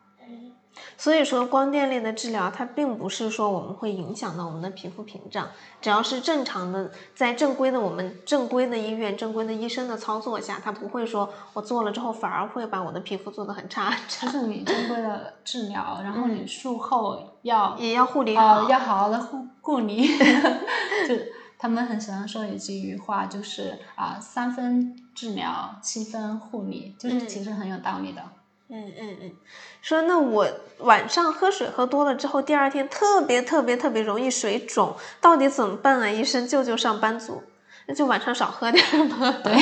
[0.96, 5.48] 所以说，光电类的治疗，它并不是说我们会影响到我们的皮肤屏障，
[5.80, 13.92] 只要是正常的，在正规的我们正规的医院、正规的医生的操作下，它不会说我做了之后反而会把我的皮肤做得很差。
[14.08, 20.06] 就是你正规的治疗，然后你术后要也要护理好，要好好的护护理。
[21.08, 21.14] 就
[21.58, 28.22] 他们很喜欢说一句话，就是啊，三分治疗，七分护理，就是其实很有道理的。
[28.22, 28.30] 嗯
[28.70, 29.32] 嗯嗯嗯，
[29.80, 30.46] 说那我
[30.78, 36.08] 晚上喝水喝多了之后，第二天特别特别特别容易水肿，到底怎么办啊？
[36.08, 37.42] 医生救救上班族，
[37.86, 39.30] 那就晚上少喝点吧。
[39.42, 39.52] 对，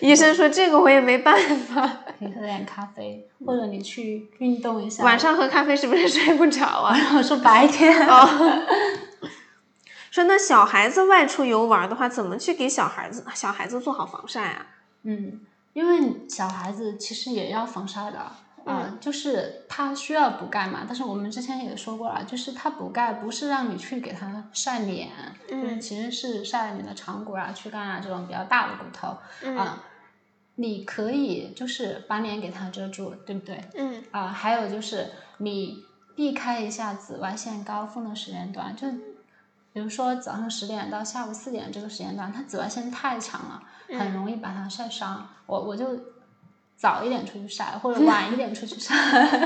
[0.00, 1.90] 医生说这个我也没办法。
[2.18, 5.02] 你喝点咖啡，或者你去运动一下。
[5.02, 6.94] 晚上喝咖啡是不是睡不着啊？
[7.16, 8.06] 我说白天。
[8.06, 8.28] 哦。
[10.10, 14.66] 说那小孩子外出游玩的话，怎么去给小孩子小孩子做好防晒啊？
[15.02, 15.40] 嗯。
[15.76, 18.18] 因为小孩子其实也要防晒的
[18.64, 20.84] 啊，就是他需要补钙嘛。
[20.88, 25.10] 但是我们之前也说过了，就是他补钙不是让你去给他晒脸，
[25.50, 29.18] 嗯，其实是晒你的长骨啊、躯干啊这种比较大的骨头
[29.54, 29.84] 啊。
[30.54, 33.62] 你可以就是把脸给它遮住，对不对？
[33.74, 34.02] 嗯。
[34.12, 35.84] 啊，还有就是你
[36.16, 38.90] 避开一下紫外线高峰的时间段，就
[39.74, 43.62] 比如说早上十点到下午四点这个时间段，它紫外线太强了。
[43.88, 45.86] 很容易把它晒伤，我我就
[46.76, 48.94] 早一点出去晒，或者晚一点出去晒，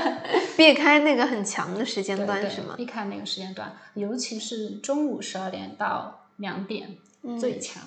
[0.57, 2.75] 避开那个很强的时间段是吗？
[2.77, 6.97] 避开那个时间段，尤其是中午十二点到两点
[7.39, 7.83] 最强。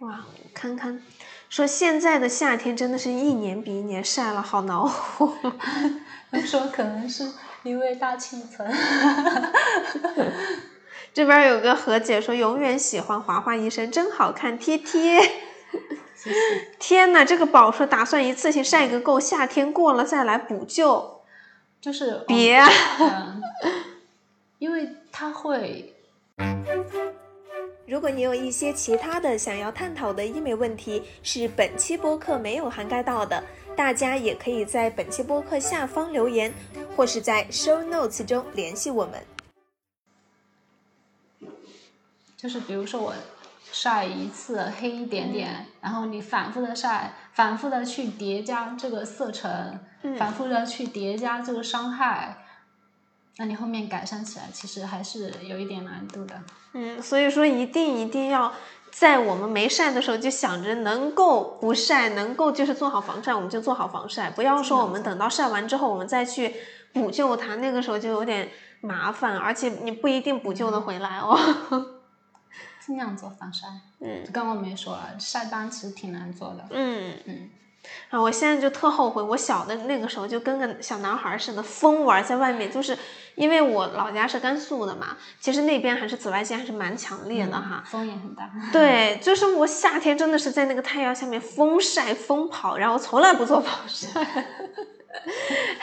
[0.00, 1.02] 哇，看看，
[1.48, 5.34] 说现在的夏天真的是一年比一年晒了，好恼火。
[6.46, 7.32] 说可能是
[7.62, 8.70] 因为大气层。
[11.18, 15.20] 这边有个何姐说，永远喜欢华华医生，真好看，贴贴。
[16.78, 21.22] 天呐，这个宝说打算一次性晒个够，夏天过了再来补救。
[21.80, 22.62] 就是别，
[24.60, 25.92] 因为他会。
[27.88, 33.42] 如果你有一些其他的想要探讨的医美问题，是本期播客没有涵盖到的，
[33.74, 36.54] 大家也可以在本期播客下方留言，
[36.94, 39.14] 或是在 show notes 中联系我们。
[42.38, 43.12] 就是比如说我
[43.72, 49.80] 晒一次黑一点点，然后你反复的晒，反复的去叠加这个色沉，
[50.16, 52.46] 反复的去叠加这个伤害，
[53.38, 56.40] 那你后面改善起来其实还是有一点难度的。
[56.74, 58.52] 嗯，所以说一定一定要
[58.92, 66.54] 在我们没晒的时候就想着能够不晒，能够就是做好防晒，我们就做好防晒，不要说我们等到晒完之后我们再去
[66.92, 68.48] 补救它，那个时候就有点
[68.80, 71.97] 麻烦，而且你不一定补救的回来哦。
[72.88, 73.66] 尽量做防晒。
[74.00, 76.64] 嗯，刚刚我没说了，晒斑其实挺难做的。
[76.70, 77.50] 嗯嗯。
[78.08, 82.96] 啊，我现在就特后悔，我小的那个时候就跟个小男孩似的疯玩在外面，就是
[83.34, 88.50] 因为我老家是甘肃的嘛，其实那边还是紫外线还是蛮强烈的哈，风也很大。
[88.72, 94.08] 对，就是我夏天真的是在那个太阳下面疯晒疯跑，然后从来不做防晒。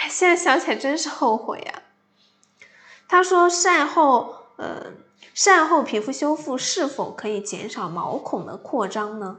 [0.09, 1.83] 现在想起来真是后悔呀。
[3.07, 5.04] 他说晒后，呃。
[5.35, 9.37] 晒后皮肤修复是否可以减少毛孔的扩张呢？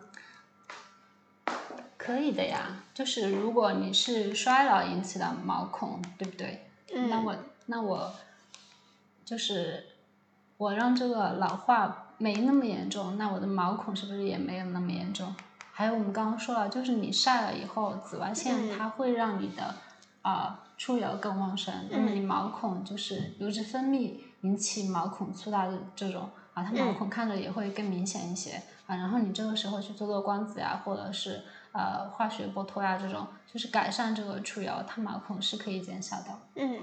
[1.96, 6.68] 可以的呀，就是如果你是衰老引起的毛孔，对不对？
[6.94, 7.08] 嗯。
[7.08, 8.12] 那我那我
[9.24, 9.86] 就是
[10.58, 15.34] 我让这个老化没那么严重，那我的毛孔是不是也没有那么严重？
[15.72, 19.74] 还有我们刚刚说了，就是你晒了以后，紫外线它会让你的
[20.20, 24.18] 啊出油更旺盛，那么你毛孔就是油脂分泌。
[24.46, 28.94] 引起毛孔粗大的这种啊，它毛孔看着也会更明显一些啊。
[28.94, 36.26] 然后你这个时候去做做光子呀，或者是呃化学剥脱呀，这种就是改善这个出油，它毛孔是可以减小的。
[36.54, 36.78] 嗯，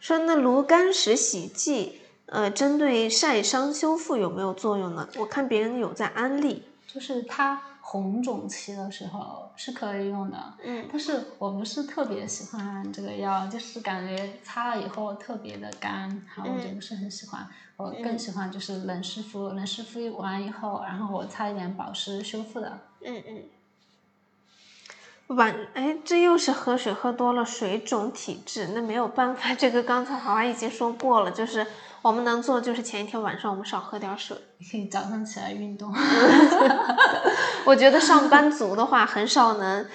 [0.00, 5.08] 说那炉甘石洗剂，呃，针对晒伤修复有没有作用呢？
[5.18, 7.62] 我看别人有在安利，就是它。
[7.84, 17.46] 红肿期的时候是可以用的，嗯，但是我不是特别喜欢这个药，就是感觉擦了以后特别的干，然后我就不是很喜欢。
[17.76, 22.78] 我更喜欢就是冷湿敷，冷湿敷完以后，然后我擦一点保湿修复的。
[23.04, 25.36] 嗯嗯。
[25.36, 31.66] 晚哎，这又是喝水喝多了水肿体质，那没有办法，这个刚才好像已经说过了，就是。
[32.02, 34.36] 我们能做就是前一天晚上我们少喝点水，
[34.70, 35.92] 可以早上起来运动。
[37.64, 39.86] 我觉得上班族的话很少能，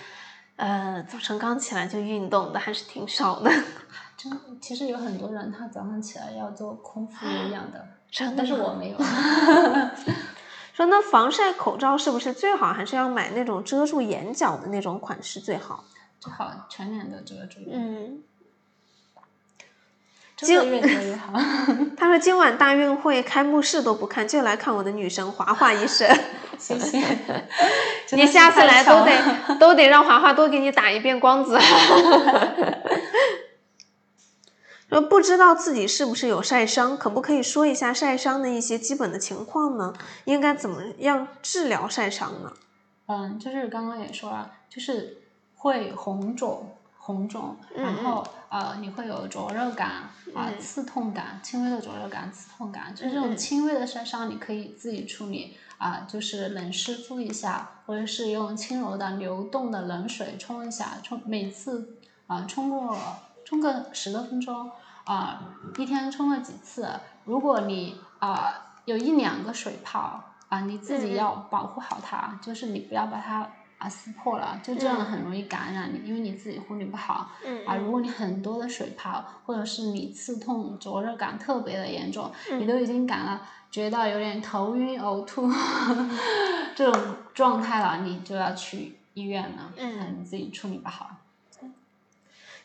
[0.56, 3.52] 呃，早晨刚起来就运动的还是挺少的。
[4.18, 8.98] 真，其实有很多人他早上起来要做空腹有氧的， 真的，但是我没有。
[10.74, 15.84] 说那防晒口罩是不是最好还是要买那种遮住眼角的那种款式最好？
[16.20, 17.60] 最好全脸的遮住。
[17.72, 18.24] 嗯。
[20.38, 21.34] 今越多越好。
[21.98, 26.08] 他说今晚大运会开幕式都不看，就来看我的女神华华医生。
[26.60, 27.02] 谢谢。
[28.12, 31.58] 你下次来都得都得让华华多给你打一遍光子。
[34.90, 39.94] 说不知道自己是不是有晒伤，可不可以说一下晒伤的一些基本的情况呢？
[40.24, 42.54] 应该怎么样治疗晒伤呢？
[43.08, 45.18] 嗯，就是刚刚也说了，就是
[45.56, 46.77] 会红肿。
[47.08, 62.98] 红肿，然后呃，你会有灼热感啊，刺痛感，轻微的灼热感、刺痛感，就是这种轻微的晒伤，你可以自己处理啊，就是冷湿敷一下，或者是用轻柔的流动的冷水冲一下，冲每次啊冲过
[63.46, 64.70] 冲个十多分钟
[65.06, 66.90] 啊，一天冲个几次，
[67.24, 73.48] 如果你啊有一两个水泡啊，你自己要保护好它，就是你不要把它。
[73.78, 77.32] 啊，撕破了，就这样很容易感染你，因为你自己护理不好。
[77.46, 77.66] 嗯。
[77.66, 85.48] 啊，如果你很多的水泡，或者是你刺痛、灼热感特别的严重，你都已经感了，觉得有点头晕、呕吐
[86.76, 89.72] 这种状态了，你就要去医院了。
[89.78, 90.18] 嗯。
[90.20, 91.12] 你自己处理不好。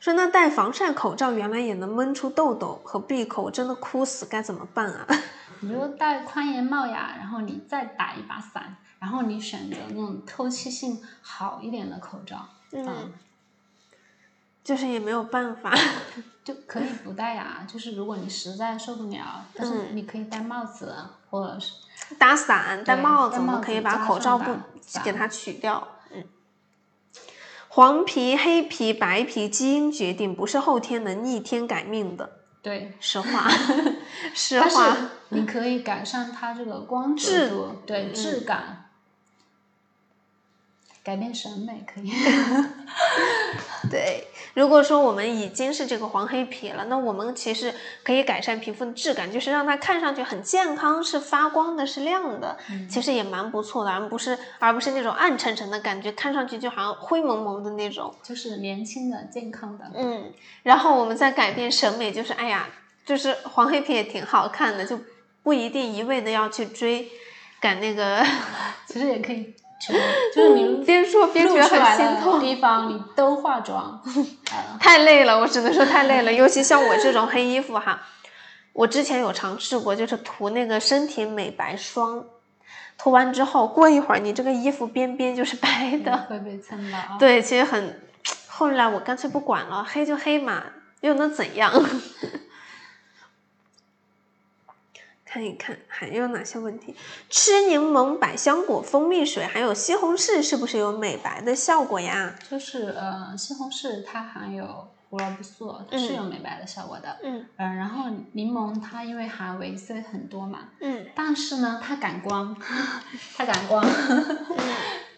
[0.00, 5.06] 说那戴防晒口罩原来也能闷出痘痘和闭口，我真的哭死，该怎么办啊？
[5.60, 8.76] 你就戴宽檐帽呀，然后你再打一把伞。
[9.02, 13.12] 然后你选择那种透气性好一点的口罩，嗯，
[14.62, 15.74] 就是也没有办法，
[16.44, 17.66] 就可以不戴呀。
[17.68, 20.94] 就是如果你实在受不了，但是你可以戴帽子，
[21.28, 21.72] 或者是
[22.16, 24.54] 打伞、戴帽子，我们可以把口罩不
[25.02, 25.88] 给它取掉。
[26.12, 26.22] 嗯，
[27.66, 32.38] 黄皮、黑皮、白皮基因决定，不是后天能逆天改命的。
[32.62, 33.50] 对，实话，
[34.32, 34.96] 实话，
[35.30, 38.78] 你可以改善它这个光泽度，对质感。
[41.04, 42.12] 改变审美可以，
[43.90, 44.28] 对。
[44.54, 52.56] 如果说我们已经是这个黄黑皮了，那我们其实可以改善皮肤的质感，就是让它看上去很健康，是发光的，是亮的，
[52.88, 58.14] 其实也蛮不错的，而不是而不是那种暗沉沉的感觉，看上去就好像灰蒙蒙的那种。
[58.22, 59.90] 就是年轻的、健康的。
[59.94, 60.32] 嗯。
[60.62, 62.68] 然后我们再改变审美，就是哎呀，
[63.06, 65.00] 就是黄黑皮也挺好看的，就
[65.42, 67.10] 不一定一味的要去追。
[67.58, 68.22] 赶那个，
[68.86, 69.54] 其实也可以，
[70.34, 72.38] 就是你 边说边觉得很心痛。
[72.40, 74.00] 地方你都化妆，
[74.78, 76.32] 太累了，我只能说太累了。
[76.32, 78.00] 尤其像我这种黑衣服哈，
[78.72, 82.24] 我之前有尝试过，就是涂那个身体美白霜，
[82.98, 86.98] 涂完之后过一会儿，你这个衣服边边就是白的，会被蹭到。
[87.18, 88.00] 对，其实很。
[88.46, 90.62] 后来我干脆不管了，黑就黑嘛，
[91.00, 91.72] 又能怎样？
[95.32, 96.94] 看一看还有哪些问题？
[97.30, 102.34] 吃柠檬、百香果、蜂蜜水，还有西红柿，是不是有美白的效果呀？
[102.50, 104.66] 就是呃，西红柿它含有
[105.08, 107.16] 胡萝卜素，它是有美白的效果的。
[107.22, 107.46] 嗯。
[107.56, 110.68] 嗯，然后柠檬它因为含维 C 很多嘛。
[110.82, 111.06] 嗯。
[111.14, 112.54] 但是呢，它感光，
[113.34, 113.82] 它感光。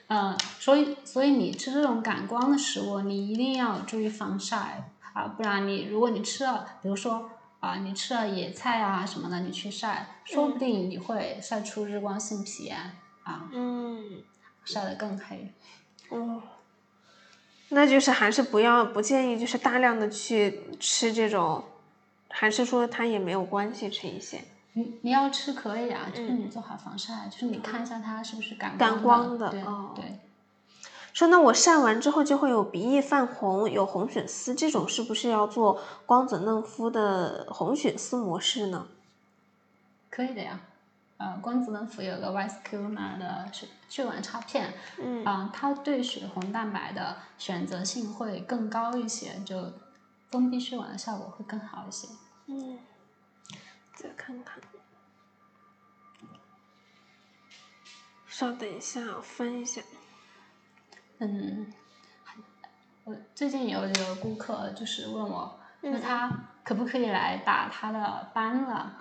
[0.07, 0.37] 嗯。
[0.61, 7.31] 所以，所以你吃这种感光的食物，你一定要注意防晒啊，不然你如果你吃了，比如说。
[7.65, 12.77] 啊，你吃了野菜啊什么的，你去晒，说不定你会晒出日光性皮炎
[13.23, 14.23] 啊，嗯，
[14.65, 15.51] 晒得更黑。
[16.11, 16.43] 哦，
[17.71, 21.65] 那就是还是不要不建议，就是大量的去吃这种，
[22.29, 24.43] 还是说它也没有关系，吃一些。
[24.75, 30.05] 你你要吃可以啊，就是你做好防晒，就是你看一下它是不是感感光的对、哦，对。
[31.15, 38.89] 说那我晒完之后就会有鼻翼泛红，有红血丝，这种是不是要做光子嫩肤的红血丝模式呢？
[40.11, 40.61] 可以的呀，
[41.19, 49.73] 呃，光子嫩肤有个 n a 的血血管插片，嗯，啊，它对血红蛋白的选择性会更高一些，就
[50.33, 52.09] 封闭血管的效果会更好一些。
[52.47, 52.77] 嗯，
[53.95, 54.61] 再看看，
[58.27, 59.81] 稍等一下，我翻一下。
[61.19, 61.67] 嗯，
[63.05, 66.31] 我最近有一个顾客就是问我，说他
[66.65, 68.93] 可不可以来打他的斑了？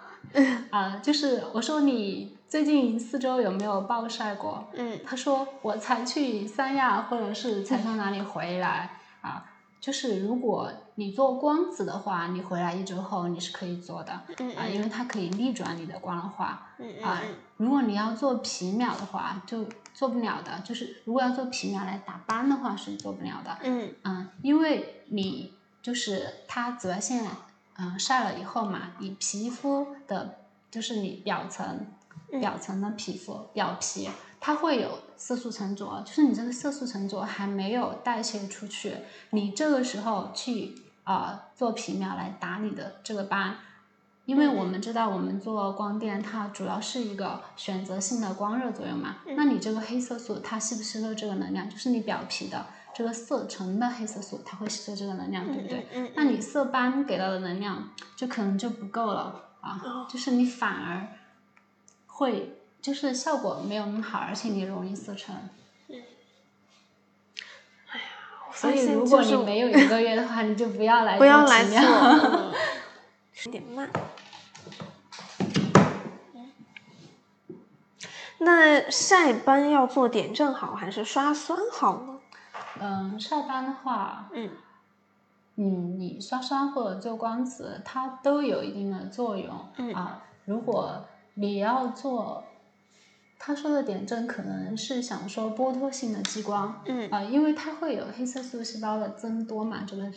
[0.71, 4.67] 啊，就是我说你最近四周有没有暴晒过？
[4.73, 8.89] 嗯，他说我才去三亚或者是才从哪里回来
[9.21, 9.49] 啊。
[9.81, 14.13] 就是如果你做光子的话，你回来一周后你是可以做的，
[14.55, 16.69] 啊，因为它可以逆转你的光老化。
[17.03, 17.21] 啊，
[17.57, 20.59] 如果你要做皮秒的话，就做不了的。
[20.59, 23.57] 就是如果要做皮秒来打斑的话，是做不了的。
[23.63, 27.25] 嗯，嗯，因为你就是它紫外线，
[27.77, 30.39] 嗯，晒了以后嘛，你皮肤的，
[30.71, 31.85] 就是你表层，
[32.39, 34.09] 表层的皮肤表皮。
[34.45, 38.93] 它会有色素沉着，就是你这个色素沉着还没有代谢出去，
[39.29, 40.75] 你这个时候去
[41.05, 43.55] 啊做皮秒来打你的这个斑，
[44.25, 52.65] 因为我们知道我们做光电它主要是一个选择性的光热作用嘛，那你这个黑色素它吸不吸收这个能量，就是你表皮的
[52.95, 56.11] 这个色沉的黑色素它会吸收这个能量，对不对？
[56.15, 61.07] 那你色斑给到的能量就可能就不够了啊，就是你反而
[62.07, 62.57] 会。
[62.83, 65.33] 就是效果没有那么好，而且你容易色沉。
[65.87, 66.01] 嗯。
[67.89, 68.05] 哎呀，
[68.53, 71.79] 所以如果你没有一个月的话，你就不要来不要来做。
[73.45, 73.89] 有点慢。
[78.43, 82.19] 那晒斑要做点阵好还是刷酸好呢？
[82.79, 84.49] 嗯，晒斑的话，嗯，
[85.55, 89.53] 嗯，你刷酸或者做光子，它都有一定的作用。
[89.77, 89.93] 嗯。
[89.93, 92.43] 啊，如果你要做。
[93.45, 100.09] 他说的点阵可能是想说剥脱性的激光，嗯啊，因为它会有黑色素细胞的增多嘛，这个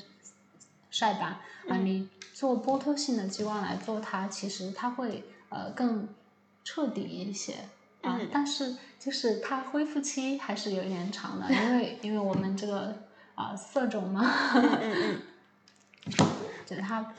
[0.91, 1.31] 晒斑
[1.69, 6.09] 啊，你做剥脱性的激光来做它，其实它会呃更
[6.63, 7.55] 彻底一些
[8.07, 12.95] 啊，但是就是它恢复期还是有点长的，因为 因为我们这个
[13.35, 15.23] 啊色种嘛，嗯嗯
[16.19, 16.27] 嗯，
[16.67, 17.13] 就是它，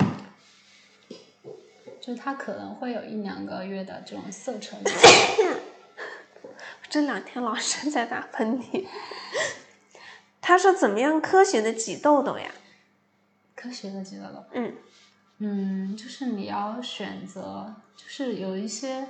[1.99, 4.79] 就是它可能会有一两个月的这种色沉。
[6.89, 8.87] 这两天老是在打喷嚏。
[10.39, 12.49] 他是：“怎么样科学的挤痘痘呀？”
[13.53, 14.45] 科学的挤痘痘。
[14.53, 14.73] 嗯
[15.39, 19.05] 嗯，就是你要选择，就是有一些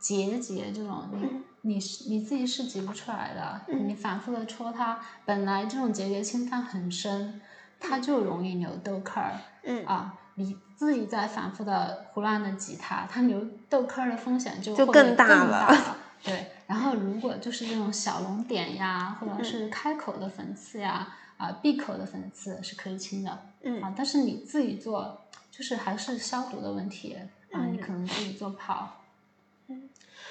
[0.00, 1.28] 结节这种，你
[1.62, 1.74] 你
[2.08, 7.40] 你自己是挤不出来的，你反复的戳它，本来这种结节侵犯很深，
[7.78, 9.34] 它就容易留痘坑儿。
[9.62, 15.96] 嗯啊，你自己在反复的胡乱的挤它，它留痘坑儿的风险就就更大了。
[16.24, 27.16] 对，然后如果就是这种小脓点呀，或者是开口的粉刺呀，啊，闭口的粉刺是可以清的，嗯，啊，但是你自己做，就是还是消毒的问题，
[27.52, 28.99] 啊，你可能自己做不好。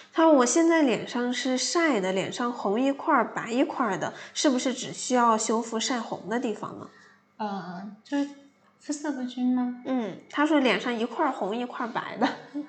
[0.09, 6.89] 嗯，他说我现在脸上是晒的，脸上红一块白一块的，是不是只需要修复晒红的地方呢？
[7.37, 8.29] 呃，就是
[8.79, 9.81] 肤色不均吗？
[9.85, 12.27] 嗯，他说脸上一块红一块白的。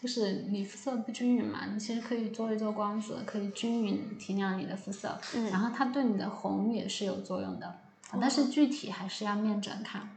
[0.00, 7.80] 就是你肤色不均匀嘛，你其实可以做一做光子，可以均匀提亮你的肤色，嗯，然后它对你的红也是有作用的，
[8.20, 10.08] 但是具体还是要面诊看。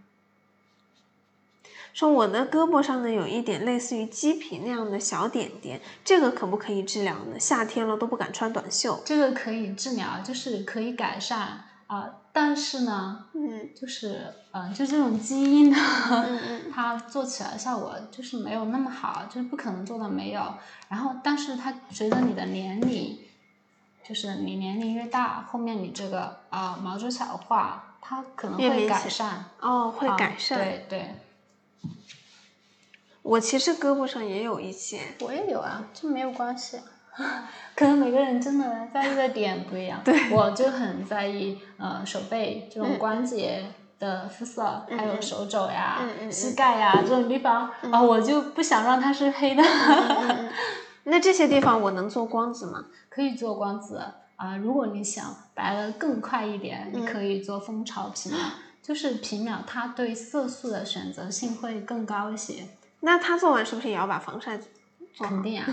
[1.94, 7.40] 说我的胳膊上呢有一点类似于鸡皮那样的小点点，这个可不可以治疗呢？
[7.40, 9.02] 夏天了都不敢穿短袖。
[9.06, 15.78] 这个可以治疗，就是可以改善啊，但是呢，嗯，就是嗯，就这种基因呢，
[16.10, 20.42] 嗯嗯， 它做起来效果就是没有那么好，就是不可能做到没有。
[20.88, 23.20] 然后，但是它随着你的年龄，
[24.08, 29.46] 就是你年龄越大，后面你这个啊毛周角化，它可能会改善。
[29.60, 30.58] 哦，会改善。
[30.58, 31.16] 对对。
[33.24, 36.80] 我其实胳膊上也有一些，我也有啊，这没有关系，
[37.76, 40.02] 可能每个人真的在意的点不一样。
[40.04, 43.64] 对，我就很在意呃手背这种关节
[44.00, 46.02] 的肤色，还有手肘呀、
[46.32, 49.64] 膝盖呀这种地方啊，我就不想让它是黑的。
[51.06, 52.86] 那这些地方我能做光子吗？
[53.10, 54.04] 可以做光子
[54.36, 58.40] 啊，如果你想白的更快一点，你可以做蜂巢皮秒，
[58.82, 62.68] 就是皮秒它对色素的选择性会更高一些。
[63.02, 65.66] 那他做完是不是也要把防晒做肯定啊，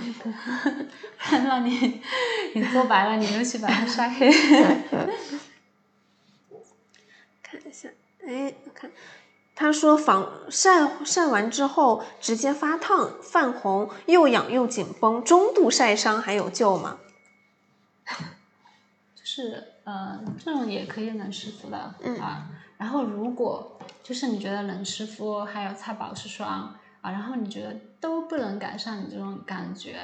[1.19, 2.01] 看到你
[2.55, 4.31] 你做白了，你又去把它晒黑。
[7.43, 7.89] 看一下，
[8.27, 8.91] 哎，看，
[9.55, 16.99] 他说防晒晒完之后直接发烫泛红，又痒又紧绷，中度晒伤还有救吗？
[19.15, 21.77] 就是呃，这种也可以能湿敷的
[22.21, 22.49] 啊。
[22.79, 26.75] 然后如果就是你觉得冷湿敷还有擦保湿霜。
[27.01, 30.01] 啊，然后你觉得都不能改善你这种感觉，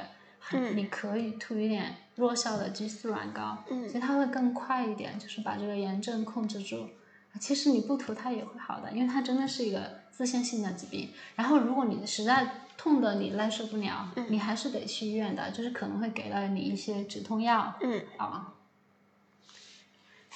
[0.52, 6.88] 嗯，你可以涂一点弱效的激素软膏，嗯，其实它会更快一点，就是把这个炎症控制住。
[7.40, 11.10] 其实你不涂它也会好的，因为它真的是一个自限性的疾病。
[11.34, 18.54] 然后如果你实在痛的你耐受不了，你还是得去医院的，就是可能会给到你一些止痛药，嗯，啊。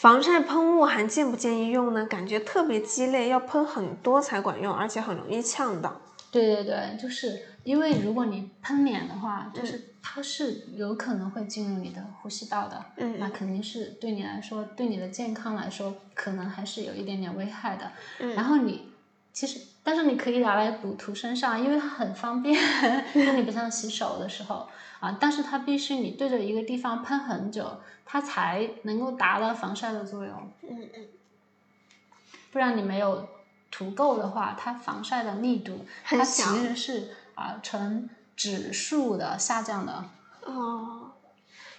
[0.01, 2.07] 防晒喷雾还建不建议用呢？
[2.07, 6.01] 感觉特别鸡肋，要喷很多才管用，而且很容易呛到。
[6.30, 17.90] 对对对，就是因为如果你喷脸的话，就是它是有可能会进入你的呼吸道的，嗯那肯定是对你来说，对你的健康来说，可能还是有一点点危害的。
[18.20, 18.92] 嗯然后你
[19.32, 19.59] 其实，
[19.89, 22.55] 但是你可以拿来补涂身上，因为它很方便，
[23.14, 24.68] 就你不像洗手的时候
[25.01, 30.53] 啊，但是它必须你对着一个地方喷很久，它才能够达到防晒的作用。
[30.68, 31.07] 嗯嗯，
[32.53, 33.26] 不然你没有。
[33.70, 40.05] 涂够的话，它防晒的力度它其实是啊呈指数的下降的。
[40.47, 41.12] 哦，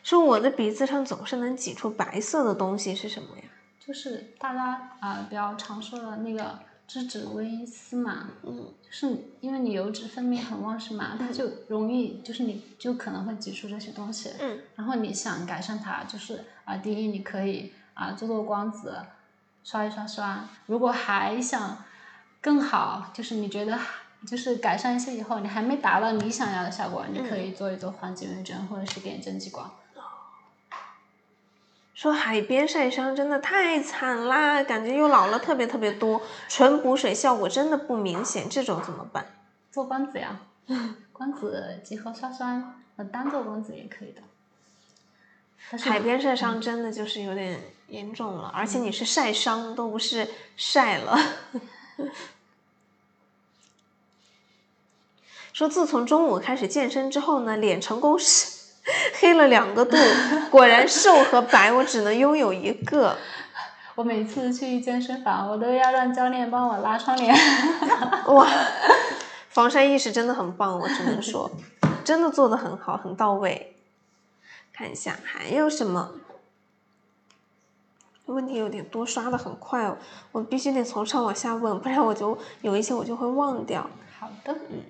[0.04, 3.44] 说我的鼻子上总是能挤出白色的东西，是什么呀？
[3.80, 6.60] 就是大家啊比较常说的那个
[6.90, 8.32] 脂质微丝嘛。
[8.44, 8.74] 嗯。
[8.82, 9.08] 就是
[9.40, 14.32] 因为你油脂分泌很旺盛嘛，它就容易就是你就可能会挤出这些东西。
[14.42, 14.60] 嗯。
[14.76, 18.98] 然后你想改善它，就是啊第一你可以啊做做光子。
[19.62, 21.84] 刷一刷刷，如果还想
[22.42, 23.78] 更好，就是你觉得
[24.26, 29.70] 就是改善一些以后，你还没达到你想要的效果，你可以做一做黄金微针或者是点针激光。
[32.00, 39.26] 说海边晒伤真的太惨啦，感觉又老了特别特别多，纯补水效果真的不明显，这种怎么办？
[39.70, 40.40] 做光子呀，
[41.12, 42.82] 光子结合刷酸，
[43.12, 44.22] 单做光子也可以的。
[45.78, 50.26] 海边晒伤真的就是有点严重了，而且你是晒伤，都不是
[50.56, 51.20] 晒了。
[55.52, 58.59] 说自从中午开始健身之后呢，脸成功是
[59.20, 59.98] 黑了两个度，
[60.50, 63.18] 果然瘦和白我只能拥有一个。
[63.96, 67.36] 我每次去健身房，我都要让教练帮我拉窗帘。
[68.28, 68.48] 哇，
[69.50, 71.52] 防晒意识真的很棒，我只能说，
[72.06, 73.76] 真的做的很好，很到位。
[74.72, 76.12] 看一下还有什么
[78.28, 78.56] 问题？
[78.56, 79.98] 有点多，刷的很快哦，
[80.32, 83.90] 我必须得从上往下问，不然我就有一些我就会忘掉。
[84.18, 84.84] 好的，嗯。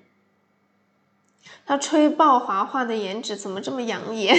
[1.66, 4.38] 他吹爆华华的颜值怎么这么养眼？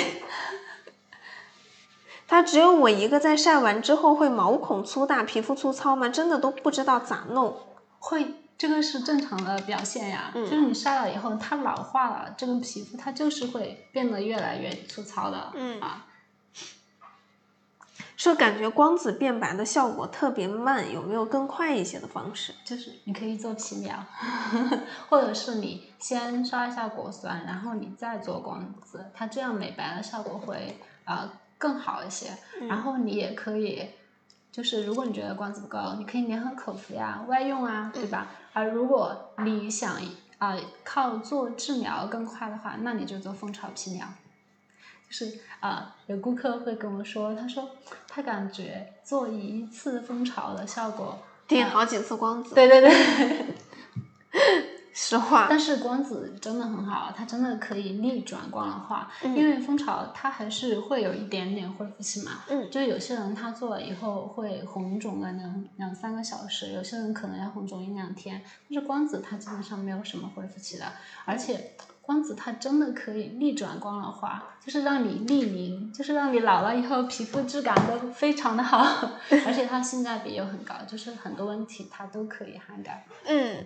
[2.26, 6.08] 他只有我一个在晒完之后会毛孔粗大、皮肤粗糙吗？
[6.08, 7.56] 真的都不知道咋弄。
[7.98, 8.34] 会。
[8.60, 15.50] 这个是正常的表现呀，就是你晒了以后，它老化了，这个皮肤它就是会变得越来越粗糙的。
[15.54, 16.04] 嗯啊，
[18.20, 22.52] 说感觉光子变白的效果特别慢，有没有更快一些的方式？
[22.66, 23.96] 就是你可以做皮秒，
[25.08, 32.26] 或者是你先刷一下果酸，然后你再做光子，它这样美白的效果会啊更好一些。
[32.68, 33.88] 然后你也可以。
[34.52, 38.26] 就是如果你觉得光子不够，你可以粘合口服呀、外用啊，对吧？
[38.52, 39.96] 而如果你想
[40.36, 40.54] 啊
[40.84, 44.06] 靠做治疗更快的话，那你就做蜂巢皮疗。
[45.10, 47.68] 就是啊，有顾客会跟我说，他说
[48.06, 52.54] 他感觉做一次蜂巢的效果顶好几次光子。
[52.54, 53.46] 对对对。
[54.92, 62.42] 实话，但是光子真的很好，它真的可以逆转光老化，因为蜂巢它还是会有一点点恢复期嘛。
[62.48, 70.84] 嗯，就有些人他做了以后会红肿个两两三个小时，有些人可能要红肿一两天，但是光子它基本上没有什么恢复期的，
[71.24, 71.72] 而且
[72.10, 78.78] 光子它真的可以逆转光老化，就是让你逆龄，就是让你老了以后皮肤质感都非常的好，
[79.46, 83.06] 而且它性价比又很高，就是很多问题它都可以涵盖。
[83.26, 83.64] 嗯。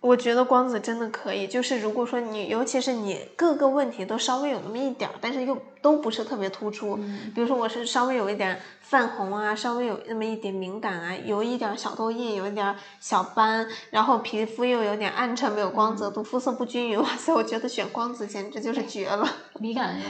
[0.00, 6.96] 我觉得光子真的可以，就是如果说你，尤其是你各个问题都稍微有那么一点儿，但是又都不是特别突出，
[7.34, 19.28] 比如说我是稍微有一点泛红啊，稍微有那么一点敏感啊，有一点小痘印，有一点小斑，然后皮肤又有点暗沉，没有光泽度，肤色不均匀，哇塞，我觉得选光子简直就是绝了。
[19.54, 20.04] 你感觉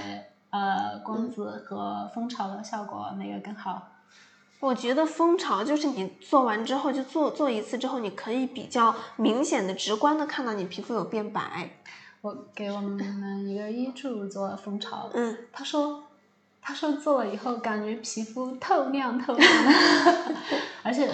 [0.50, 3.80] 呃光子和蜂巢的效果哪个更好？
[4.60, 11.70] 我觉得蜂巢就是你做完之后就做做一次之后，你可以比较明显的、直观的看到你皮肤有变白。
[12.20, 12.98] 我给我们
[13.46, 16.02] 一个医助做了蜂巢，嗯，他说，
[16.60, 20.34] 他说做了以后感觉皮肤透亮透亮的，
[20.82, 21.08] 而且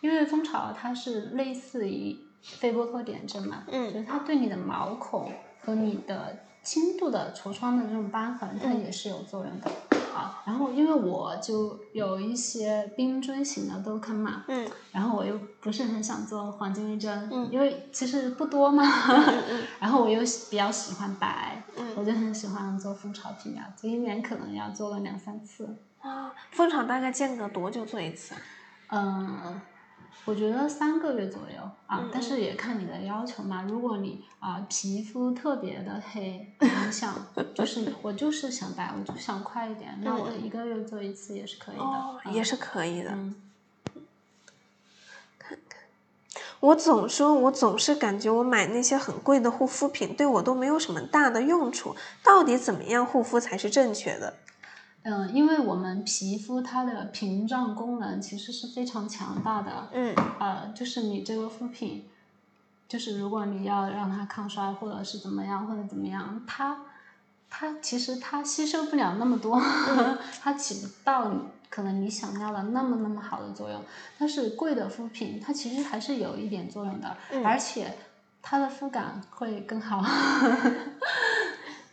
[0.00, 5.32] 因为蜂巢它是类似于菲波托点阵嘛，嗯，就是它对你的毛孔
[5.64, 9.68] 和你的轻度的痤疮的这种斑痕，它也是有作用的。
[10.14, 18.84] 啊，然后因为我就有一些冰锥型的痘坑嘛，嗯，然后我又不是很想做黄金微针，嗯，因为其实不多嘛，
[19.80, 25.76] 然后我又比较喜欢白，嗯，我就很喜欢做蜂巢皮秒，这一年可能要做个两三次。
[26.00, 28.34] 啊，蜂巢大概间隔多久做一次？
[28.88, 29.60] 嗯。
[30.26, 33.62] 我觉得三个月左右啊，但是也看你的要求嘛。
[33.68, 37.14] 如果你啊皮肤特别的黑， 你想
[37.54, 41.82] 就是我就是想白，我就想快一点，那我一个月做一次也是可以的。
[41.82, 43.10] 哦，也是可以的。
[43.10, 43.34] 嗯。
[45.38, 45.82] 看看，
[46.60, 51.94] 我总说，我总是感觉我买那些很贵的护肤品对我都没有什么大的用处。
[52.22, 54.38] 到底怎么样护肤才是正确的？
[55.04, 59.88] 嗯，因为我们皮肤它的屏障功能其实是非常强大的。
[59.92, 60.14] 嗯。
[60.40, 62.08] 呃，就是你这个护肤品，
[62.88, 66.80] 就是如果你要让它抗衰，或者是怎么样，或者怎么样，它
[67.50, 69.60] 它其实它吸收不了那么多，
[70.40, 71.30] 它起不到
[71.68, 73.82] 可能你想要的那么那么好的作用。
[74.18, 77.94] 但是贵的护肤品，它其实还是有一点作用的，而且
[78.40, 80.02] 它的肤感会更好。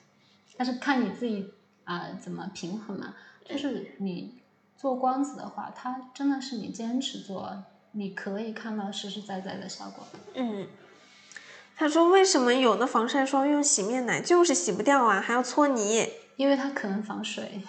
[0.55, 1.51] 但是看你自己。
[1.91, 3.13] 啊，怎么平衡嘛？
[3.43, 4.39] 就是你
[4.77, 10.07] 做光子的话，它真的是你坚持做，你可以看到实实在在的效果。
[10.35, 10.67] 嗯，
[11.75, 16.07] 他说为什么有的防晒霜用洗面奶就是洗不掉啊，还要搓泥？
[16.37, 17.61] 因为它可能防水。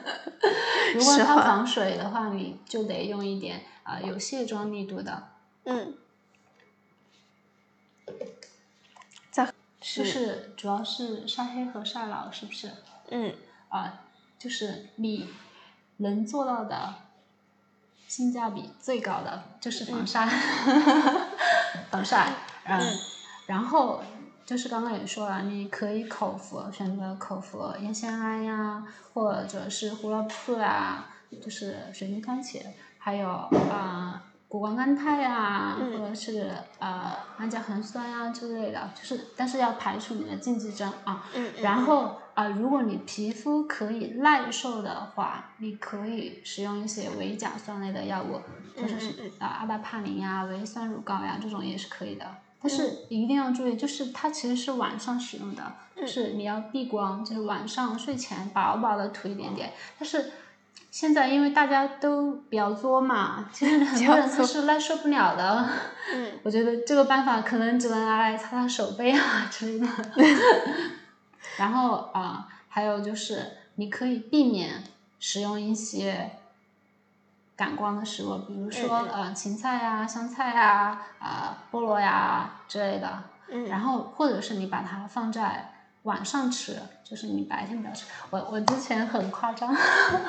[0.94, 5.28] 如果它防水的话，你就得用一点啊有卸妆力度的。
[5.64, 5.94] 嗯。
[9.30, 12.70] 在就是主要是晒黑和晒老，是不是？
[13.10, 13.34] 嗯，
[13.68, 14.00] 啊，
[14.38, 15.28] 就是你
[15.98, 16.94] 能做到的
[18.08, 20.26] 性价比最高的就是防晒，
[21.90, 22.32] 防晒，
[22.64, 22.80] 嗯，
[23.46, 24.02] 然后
[24.46, 31.06] 就是刚刚也说了，你可以口服，选择口服烟酰胺呀，或者是胡萝卜素呀，
[31.42, 32.60] 就是水晶番茄，
[32.98, 34.22] 还有啊。
[34.50, 41.24] 谷胱甘肽呀，或者是呃氨甲环酸呀之类的，就是但是要排除你的禁忌症啊。
[41.36, 48.40] 嗯然后啊，如果你皮肤可以耐受的话，你可以使用一些维甲酸类的药物，
[48.80, 52.26] 或者是啊阿巴帕林呀、维酸乳膏呀这种也是可以的。
[52.62, 55.62] 但是一定要注意，就是它其实是晚上使用的，
[55.96, 60.30] 就是你要避光，就是晚上睡前薄薄的涂一点点，但是。
[60.92, 65.68] 现在因为大家都比较作嘛，其实 很多人他是耐受不了的。
[66.12, 69.86] 嗯， 我觉得这个办法可能只能拿来擦擦手背啊之类的。
[71.56, 74.84] 然后啊，还有就是你可以避免
[75.18, 76.30] 食用一些
[77.56, 83.22] 感光的食物，比如说呃芹菜呀、香菜呀、啊菠萝呀之类的。
[83.48, 83.64] 嗯。
[83.66, 85.74] 然后或者是你把它放在。
[86.04, 88.06] 晚上吃，就是你白天不要吃。
[88.30, 89.68] 我我之前很夸张，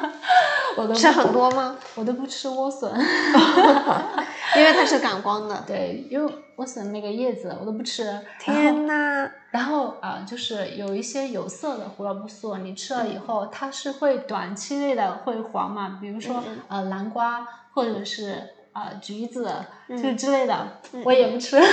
[0.76, 1.78] 我都吃很多吗？
[1.96, 2.92] 我都不吃莴笋，
[4.56, 5.64] 因为它是感光的。
[5.68, 8.20] 对，因为莴笋那个叶子我都不吃。
[8.40, 9.30] 天呐。
[9.52, 15.98] 然后啊，就是有一些有色的胡萝卜素，你吃了以后，它是会短期内的会黄嘛？
[16.00, 18.42] 比如说呃南瓜，或者是
[18.72, 19.54] 啊橘子，
[19.90, 21.62] 就之类的，我也不吃。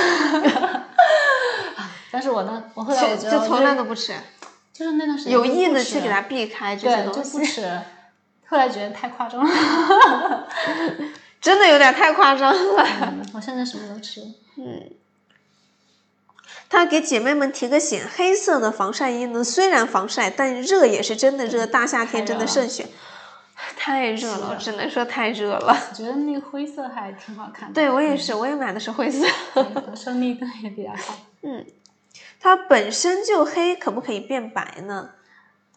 [2.11, 4.13] 但是我呢，我后来就从来都不吃，
[4.73, 7.81] 就是那段时间有意的去去给它避开这些东西，不吃。
[8.49, 9.51] 后来觉得太夸张了，
[11.41, 12.87] 真的有点太夸张了。
[13.03, 14.21] 嗯我现在什么都吃。
[14.57, 14.91] 嗯
[16.71, 21.67] 他给姐妹们提个醒：黑色的防晒衣呢，虽然防晒，但热也是真的热。
[21.67, 22.87] 大夏天真的慎选，
[23.75, 25.75] 太热了，我只能说太热了。
[25.91, 27.75] 我觉得那个灰色还挺好看的。
[27.75, 29.27] 对我也是，我也买的是灰色。
[29.55, 31.17] 嗯，受力度也比较好。
[31.41, 31.65] 嗯，
[32.39, 35.13] 它本身就黑，可不可以变白呢？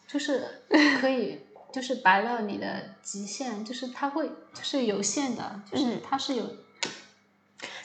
[0.06, 0.60] 就是
[1.00, 1.40] 可以，
[1.72, 2.66] 就是白了你的
[3.02, 6.44] 极限，就是它会，就是有限的，就是它是有。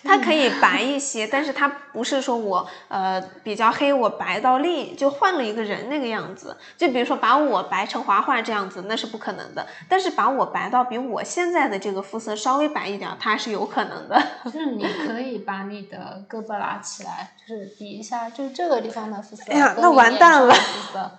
[0.03, 6.55] 它可以 白一些，但是它不是说我呃比较黑，我白到另就换了一个人那个样子。
[6.77, 9.65] 就比如说把我白成华华这样子，那是不可能的。
[9.89, 14.21] 但是把我白到比我现在的这个肤色稍微白一点，它是有可能的。
[14.45, 19.43] 就 是你可以把你的胳膊拉起来，就是比一下，就是这个地方的肤色。
[19.51, 20.53] 哎呀，那完蛋了。
[20.53, 21.11] 肤色。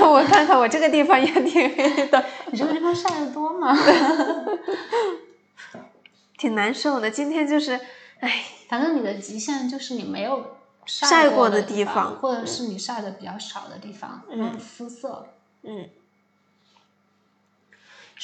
[0.00, 2.24] 我看看，我这个地方也挺黑的。
[2.50, 3.76] 你这个地方晒得多吗？
[6.38, 7.78] 挺难受的，今天就是，
[8.20, 15.28] 哎，反正你的极限就是你没有晒过的地方，或者是你晒的比较少的地方，嗯，肤色，
[15.62, 15.88] 嗯。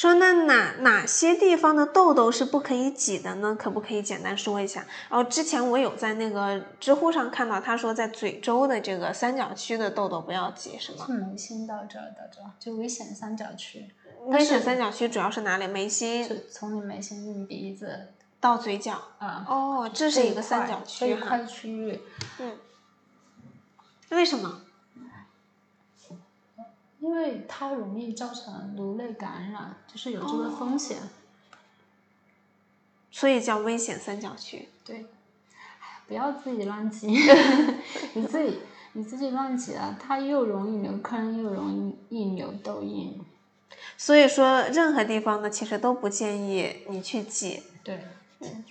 [0.00, 3.54] 说那哪哪些地方的痘痘是不可以挤的呢？
[3.54, 4.86] 可不可以简单说一下？
[5.10, 11.04] 然后之前我有在那个知乎上看到，他说在嘴周的这个三角区的痘痘不要挤，是吗？
[11.04, 13.90] 是眉心到这儿到，这就危险三角区。
[14.24, 15.66] 危险三角区主要是哪里？
[15.66, 18.98] 眉心，从你眉心进鼻子到嘴角。
[19.18, 21.28] 啊，哦，这是一个三角区哈。
[21.28, 22.00] 块区域。
[22.38, 22.56] 嗯。
[24.08, 24.62] 为什么？
[27.00, 30.98] 因为它容易造成颅内感染，就是有这个风险。
[33.10, 34.68] 所以叫危险三角区。
[34.84, 35.06] 对。
[36.06, 37.06] 不要自己乱挤，
[38.14, 38.58] 你自己
[38.94, 43.16] 你自己乱挤了，它又容易留坑，又容易留痘印。
[43.96, 47.62] 所以说，任何地方呢，其实都不建议你去挤。
[47.84, 48.04] 对，
[48.40, 48.64] 嗯。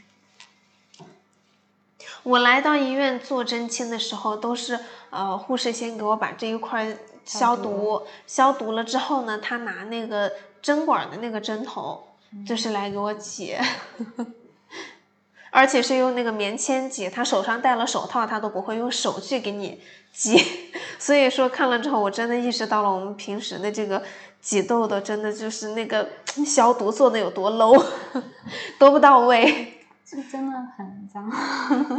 [2.23, 4.77] 我来到医院做针清的时候，都是
[5.09, 6.97] 呃护士先给我把这一块
[7.37, 12.07] 消毒，消毒了之后呢，他拿那个针管的那个针头，
[12.47, 13.55] 就是来给我挤，
[15.51, 20.43] 而且是用那个棉签挤，他手上戴了手套，他都不会用手去给你挤。
[20.97, 24.01] 所以说看了之后，我真的意识到了我们平时的这个。
[24.41, 26.07] 挤痘痘真的就是那个
[26.45, 27.77] 消毒做的有多 low，
[28.79, 29.78] 多不到位，
[30.09, 31.29] 是真的很脏。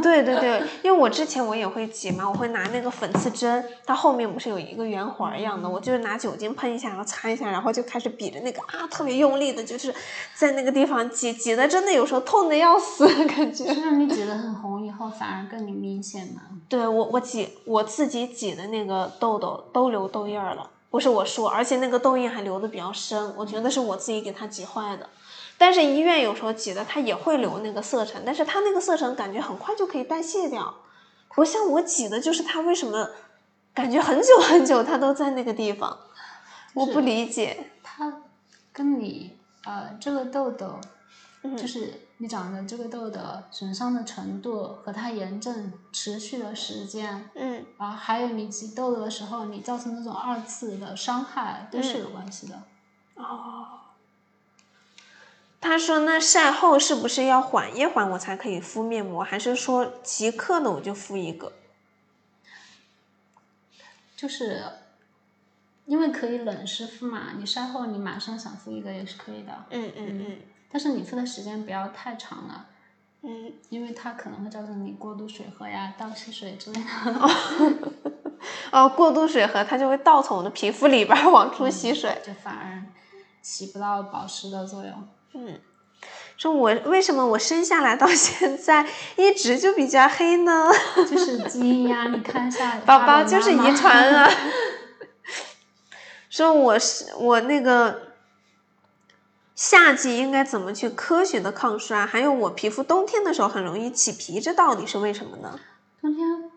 [0.01, 9.93] 对对对，因为我之前我也会挤嘛，我会拿那个粉刺针，它后面不是有一个圆环一样的，我就是拿酒精喷一下，然后擦一下，然后就开始比着那个啊，特别用力的，就是
[10.35, 13.73] 在那个地方挤，挤的真的有时候痛的要死，感觉。
[13.73, 16.41] 是你挤的很红以后反而更明显嘛？
[16.67, 20.69] 对我我挤我自己挤的那个痘痘都留痘印了。
[20.89, 25.07] 不是我说，而且那个痘印还留的比较深，我觉得是我自己给它挤坏的。
[25.61, 30.73] 但是医院有时候挤的它也会留那个色沉，但是它那个色沉感觉很快就可以代谢掉，
[31.35, 33.11] 不像我挤的，就是它为什么
[33.71, 35.95] 感觉很久很久它都在那个地方，
[36.73, 37.71] 我不理解。
[37.83, 38.23] 它
[38.73, 40.79] 跟你呃这个痘痘。
[41.57, 52.61] 就是你长的这个痘痘损伤的程度和它炎症持续的时间，嗯，啊，还有你挤痘痘的时候，你造成那种二次的伤害都是有关系的。
[53.15, 53.65] 哦，
[55.61, 61.53] 他说那晒后是不是要缓一缓我才可以敷面膜，还是说即刻的我就敷一个？
[64.17, 64.63] 就是，
[65.85, 69.65] 因为可以冷湿敷嘛，你晒后你马上想敷一个也是可以的。
[69.69, 70.37] 嗯嗯嗯。
[70.71, 72.65] 但是你敷的时间不要太长了，
[73.21, 77.29] 嗯，因为它可能会造成你过度水合呀、倒吸水之类的。
[78.71, 82.83] 哦，过度水合它就会倒从我的皮肤里边往出吸水，就反而
[83.41, 85.07] 起不到保湿的作用。
[85.33, 85.59] 嗯，
[86.37, 90.69] 说我为什么我生下来到现在一直就比较黑呢？
[91.09, 92.79] 就是基因呀，你看一下。
[92.85, 94.29] 宝宝就是遗传啊。
[96.29, 98.11] 说我是我那个。
[99.53, 102.03] 夏季应该怎么去科学的抗衰？
[102.03, 105.59] 还有我皮肤冬天的时候很容易起皮，这到底是为什么呢？
[106.01, 106.49] 冬天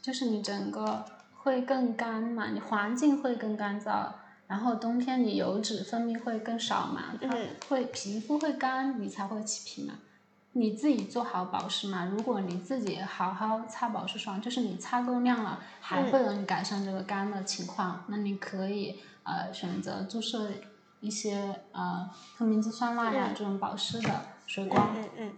[0.00, 1.04] 就是你整个
[1.42, 4.06] 会更干嘛，你环境会更干燥，
[4.46, 7.36] 然后冬天你油脂分泌会更少嘛，它
[7.68, 9.94] 会皮肤会干，你才会起皮嘛。
[10.52, 20.50] 你自己做好保湿嘛，如果你自己好好擦保湿霜，就是你擦够量了，还不能改善这个干的情况，那你可以呃选择注射。
[20.98, 24.10] 一些呃透明质酸钠呀，这种保湿的
[24.46, 24.94] 水光。
[24.96, 25.32] 嗯嗯。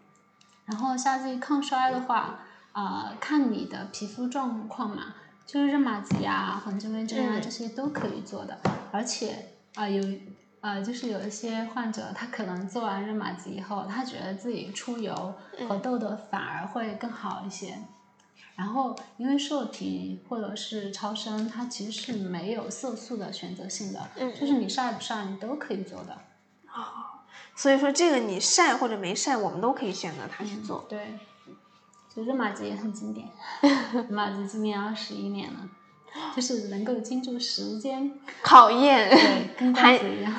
[0.66, 2.38] 然后夏季抗衰的话，
[2.72, 5.16] 呃看你的皮肤状况嘛，
[5.49, 8.57] 就是热玛吉啊、黄金微针啊这些都可以做的，
[8.92, 10.05] 而且啊有。
[10.61, 15.32] 呃，就是有一些患者，他可能做完热玛吉以后，他觉得自己出油
[15.68, 17.78] 和痘痘反而会更好一些。
[18.57, 26.12] 然后，因为瘦皮或者是超声，它其实是没有色素的选择性的，就是你晒不晒，你都可以做的。
[26.66, 27.22] 哦，
[27.55, 30.86] 所以说这个你晒或者没晒，我们都可以选择它去做。
[30.88, 31.16] 对，
[32.14, 33.28] 就热玛吉也很经典，
[34.09, 35.59] 热玛吉今年二十一年了。
[36.34, 38.11] 就是能够经住时间
[38.42, 39.96] 考验，对，跟还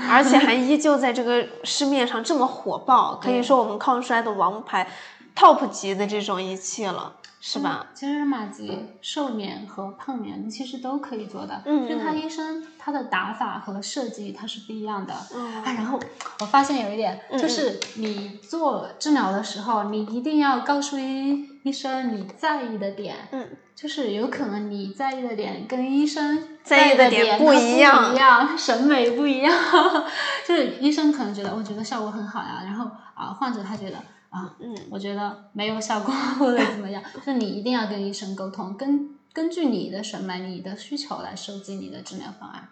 [0.09, 4.89] 而且还 依旧在这个市面上这么火爆，可以说我们抗衰的王牌
[5.35, 7.85] ，top 级的这种仪器了，是吧？
[7.93, 15.99] 其实热玛吉瘦脸和胖脸其实都可以做的，嗯，就他医生他的打法和设计它是不一样的，嗯，啊，然后
[16.39, 23.47] 我发现有一点，就是你做治疗的时候，你一定要告诉医医生你在意的点，嗯。
[23.75, 29.53] 就是有可能你在意的点跟医生在意的点不一样，一样审美不一样。
[30.45, 33.95] 就是医生可能觉得我觉得效果很好呀，然后啊患者他觉得
[34.29, 42.67] 啊嗯我觉得没有效果或者怎么样， 就是你一定要跟医生沟通，根根据你的审美、你的需求来设计你的治疗方案。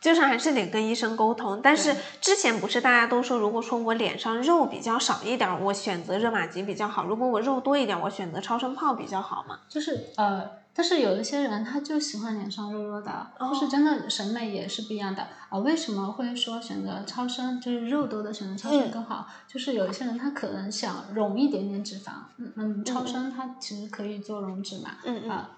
[0.00, 9.60] 就是还是得跟医生沟通，但是之前不是大家都说，如果说我脸上肉比较少一点，我选择热玛吉比较好；如果我肉多一点，我选择超声炮比较好嘛。
[9.68, 15.58] 就是呃，但是有一些人他就喜欢脸上肉肉的，就是真的审美也是不一样的啊。
[15.58, 19.26] 为什么会说选择超声，就是肉多的选择超声更好？
[19.46, 25.50] 就是有一些人他可能想溶一点点脂肪，嗯嗯，超声它其实可以做溶脂嘛，嗯啊，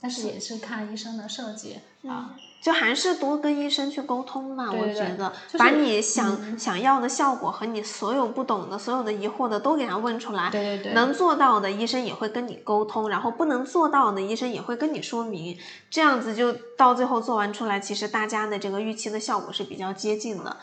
[0.00, 1.78] 但是也是看医生的设计
[2.08, 2.34] 啊。
[2.60, 15.58] 就还是多跟医生去沟通嘛，我觉得把你想想要的效果和你所有不懂的、所有的疑惑的都给他问出来，对对对，能做到的医生也会跟你沟通，然后不能做到的医生也会跟你说明，
[15.88, 20.58] 这样子就到最后做完出来，其实大家的这个预期的效果是比较接近的。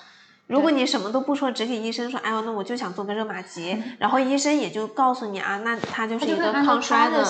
[0.47, 7.23] 如果你什么都不说，只给医生说，哎呦，那我就想做个热玛吉，然后医生也就告诉你啊，那他就是一个抗衰的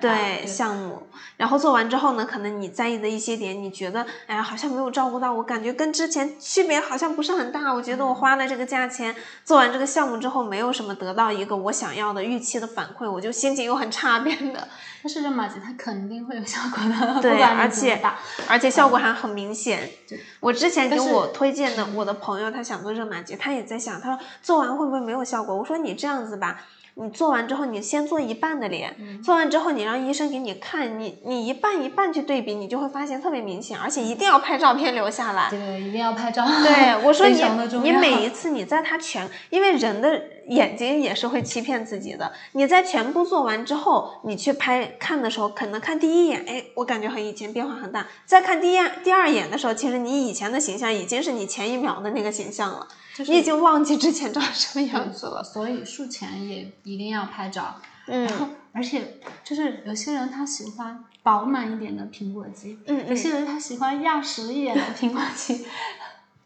[0.00, 1.02] 对项目。
[1.36, 7.72] 然后做完之后呢，可能你在意的一些点，你觉得，哎呀，好像没有照顾到，我感觉跟之前区别好像不是很大。
[7.74, 9.12] 我觉得我花了这个价钱
[9.44, 14.68] 做完这个项目之后，没有什么得到一个我想要的预期的反馈，我就心情又很差变的。
[15.04, 18.00] 但是热玛吉它肯定会有效果的， 对，而且
[18.48, 19.90] 而且效果还很明显。
[20.38, 25.56] 我之前给我推荐的我的朋友，他想做热玛吉，他也在想，他说做完会不会没有效果？
[25.56, 26.62] 我说你这样子吧。
[26.94, 35.48] 你做完之后，你先做一半的脸，做完之后你让医生给你看，你你一半一半去对比，你就会发现特别明显，而且一定要拍照片留下来。
[35.48, 36.44] 对，一定要拍照。
[36.44, 37.42] 对，我说你
[37.82, 48.06] 你每一次你在他全，因为人的眼睛也是会欺骗自己的，你在全部做完之后，你去拍看的时候，可能看第一眼，哎，我感觉和以前变化很大。
[48.26, 52.86] 再看第一第二眼的时候，其实你以前的形象已经是你前一秒的那个形象了。
[53.18, 57.80] 你已经忘记之前长什么样子了，所以术前也一定要拍照。
[58.06, 65.66] 嗯，然后而且就是有些人他喜欢饱满一点的苹果肌，嗯，有些人他喜欢压实一点的苹果肌。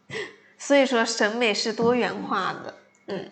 [0.59, 2.75] 所以说审美是多元化的。
[3.07, 3.29] 嗯，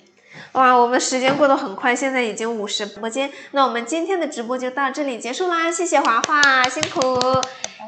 [0.53, 7.01] 哇，我们时间过得很快，现在已经五十直播间，那我们今天的直播就到这里结束啦，谢谢华华辛苦，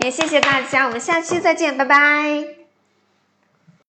[0.03, 2.66] 也谢谢大家，我们下期再见，拜拜。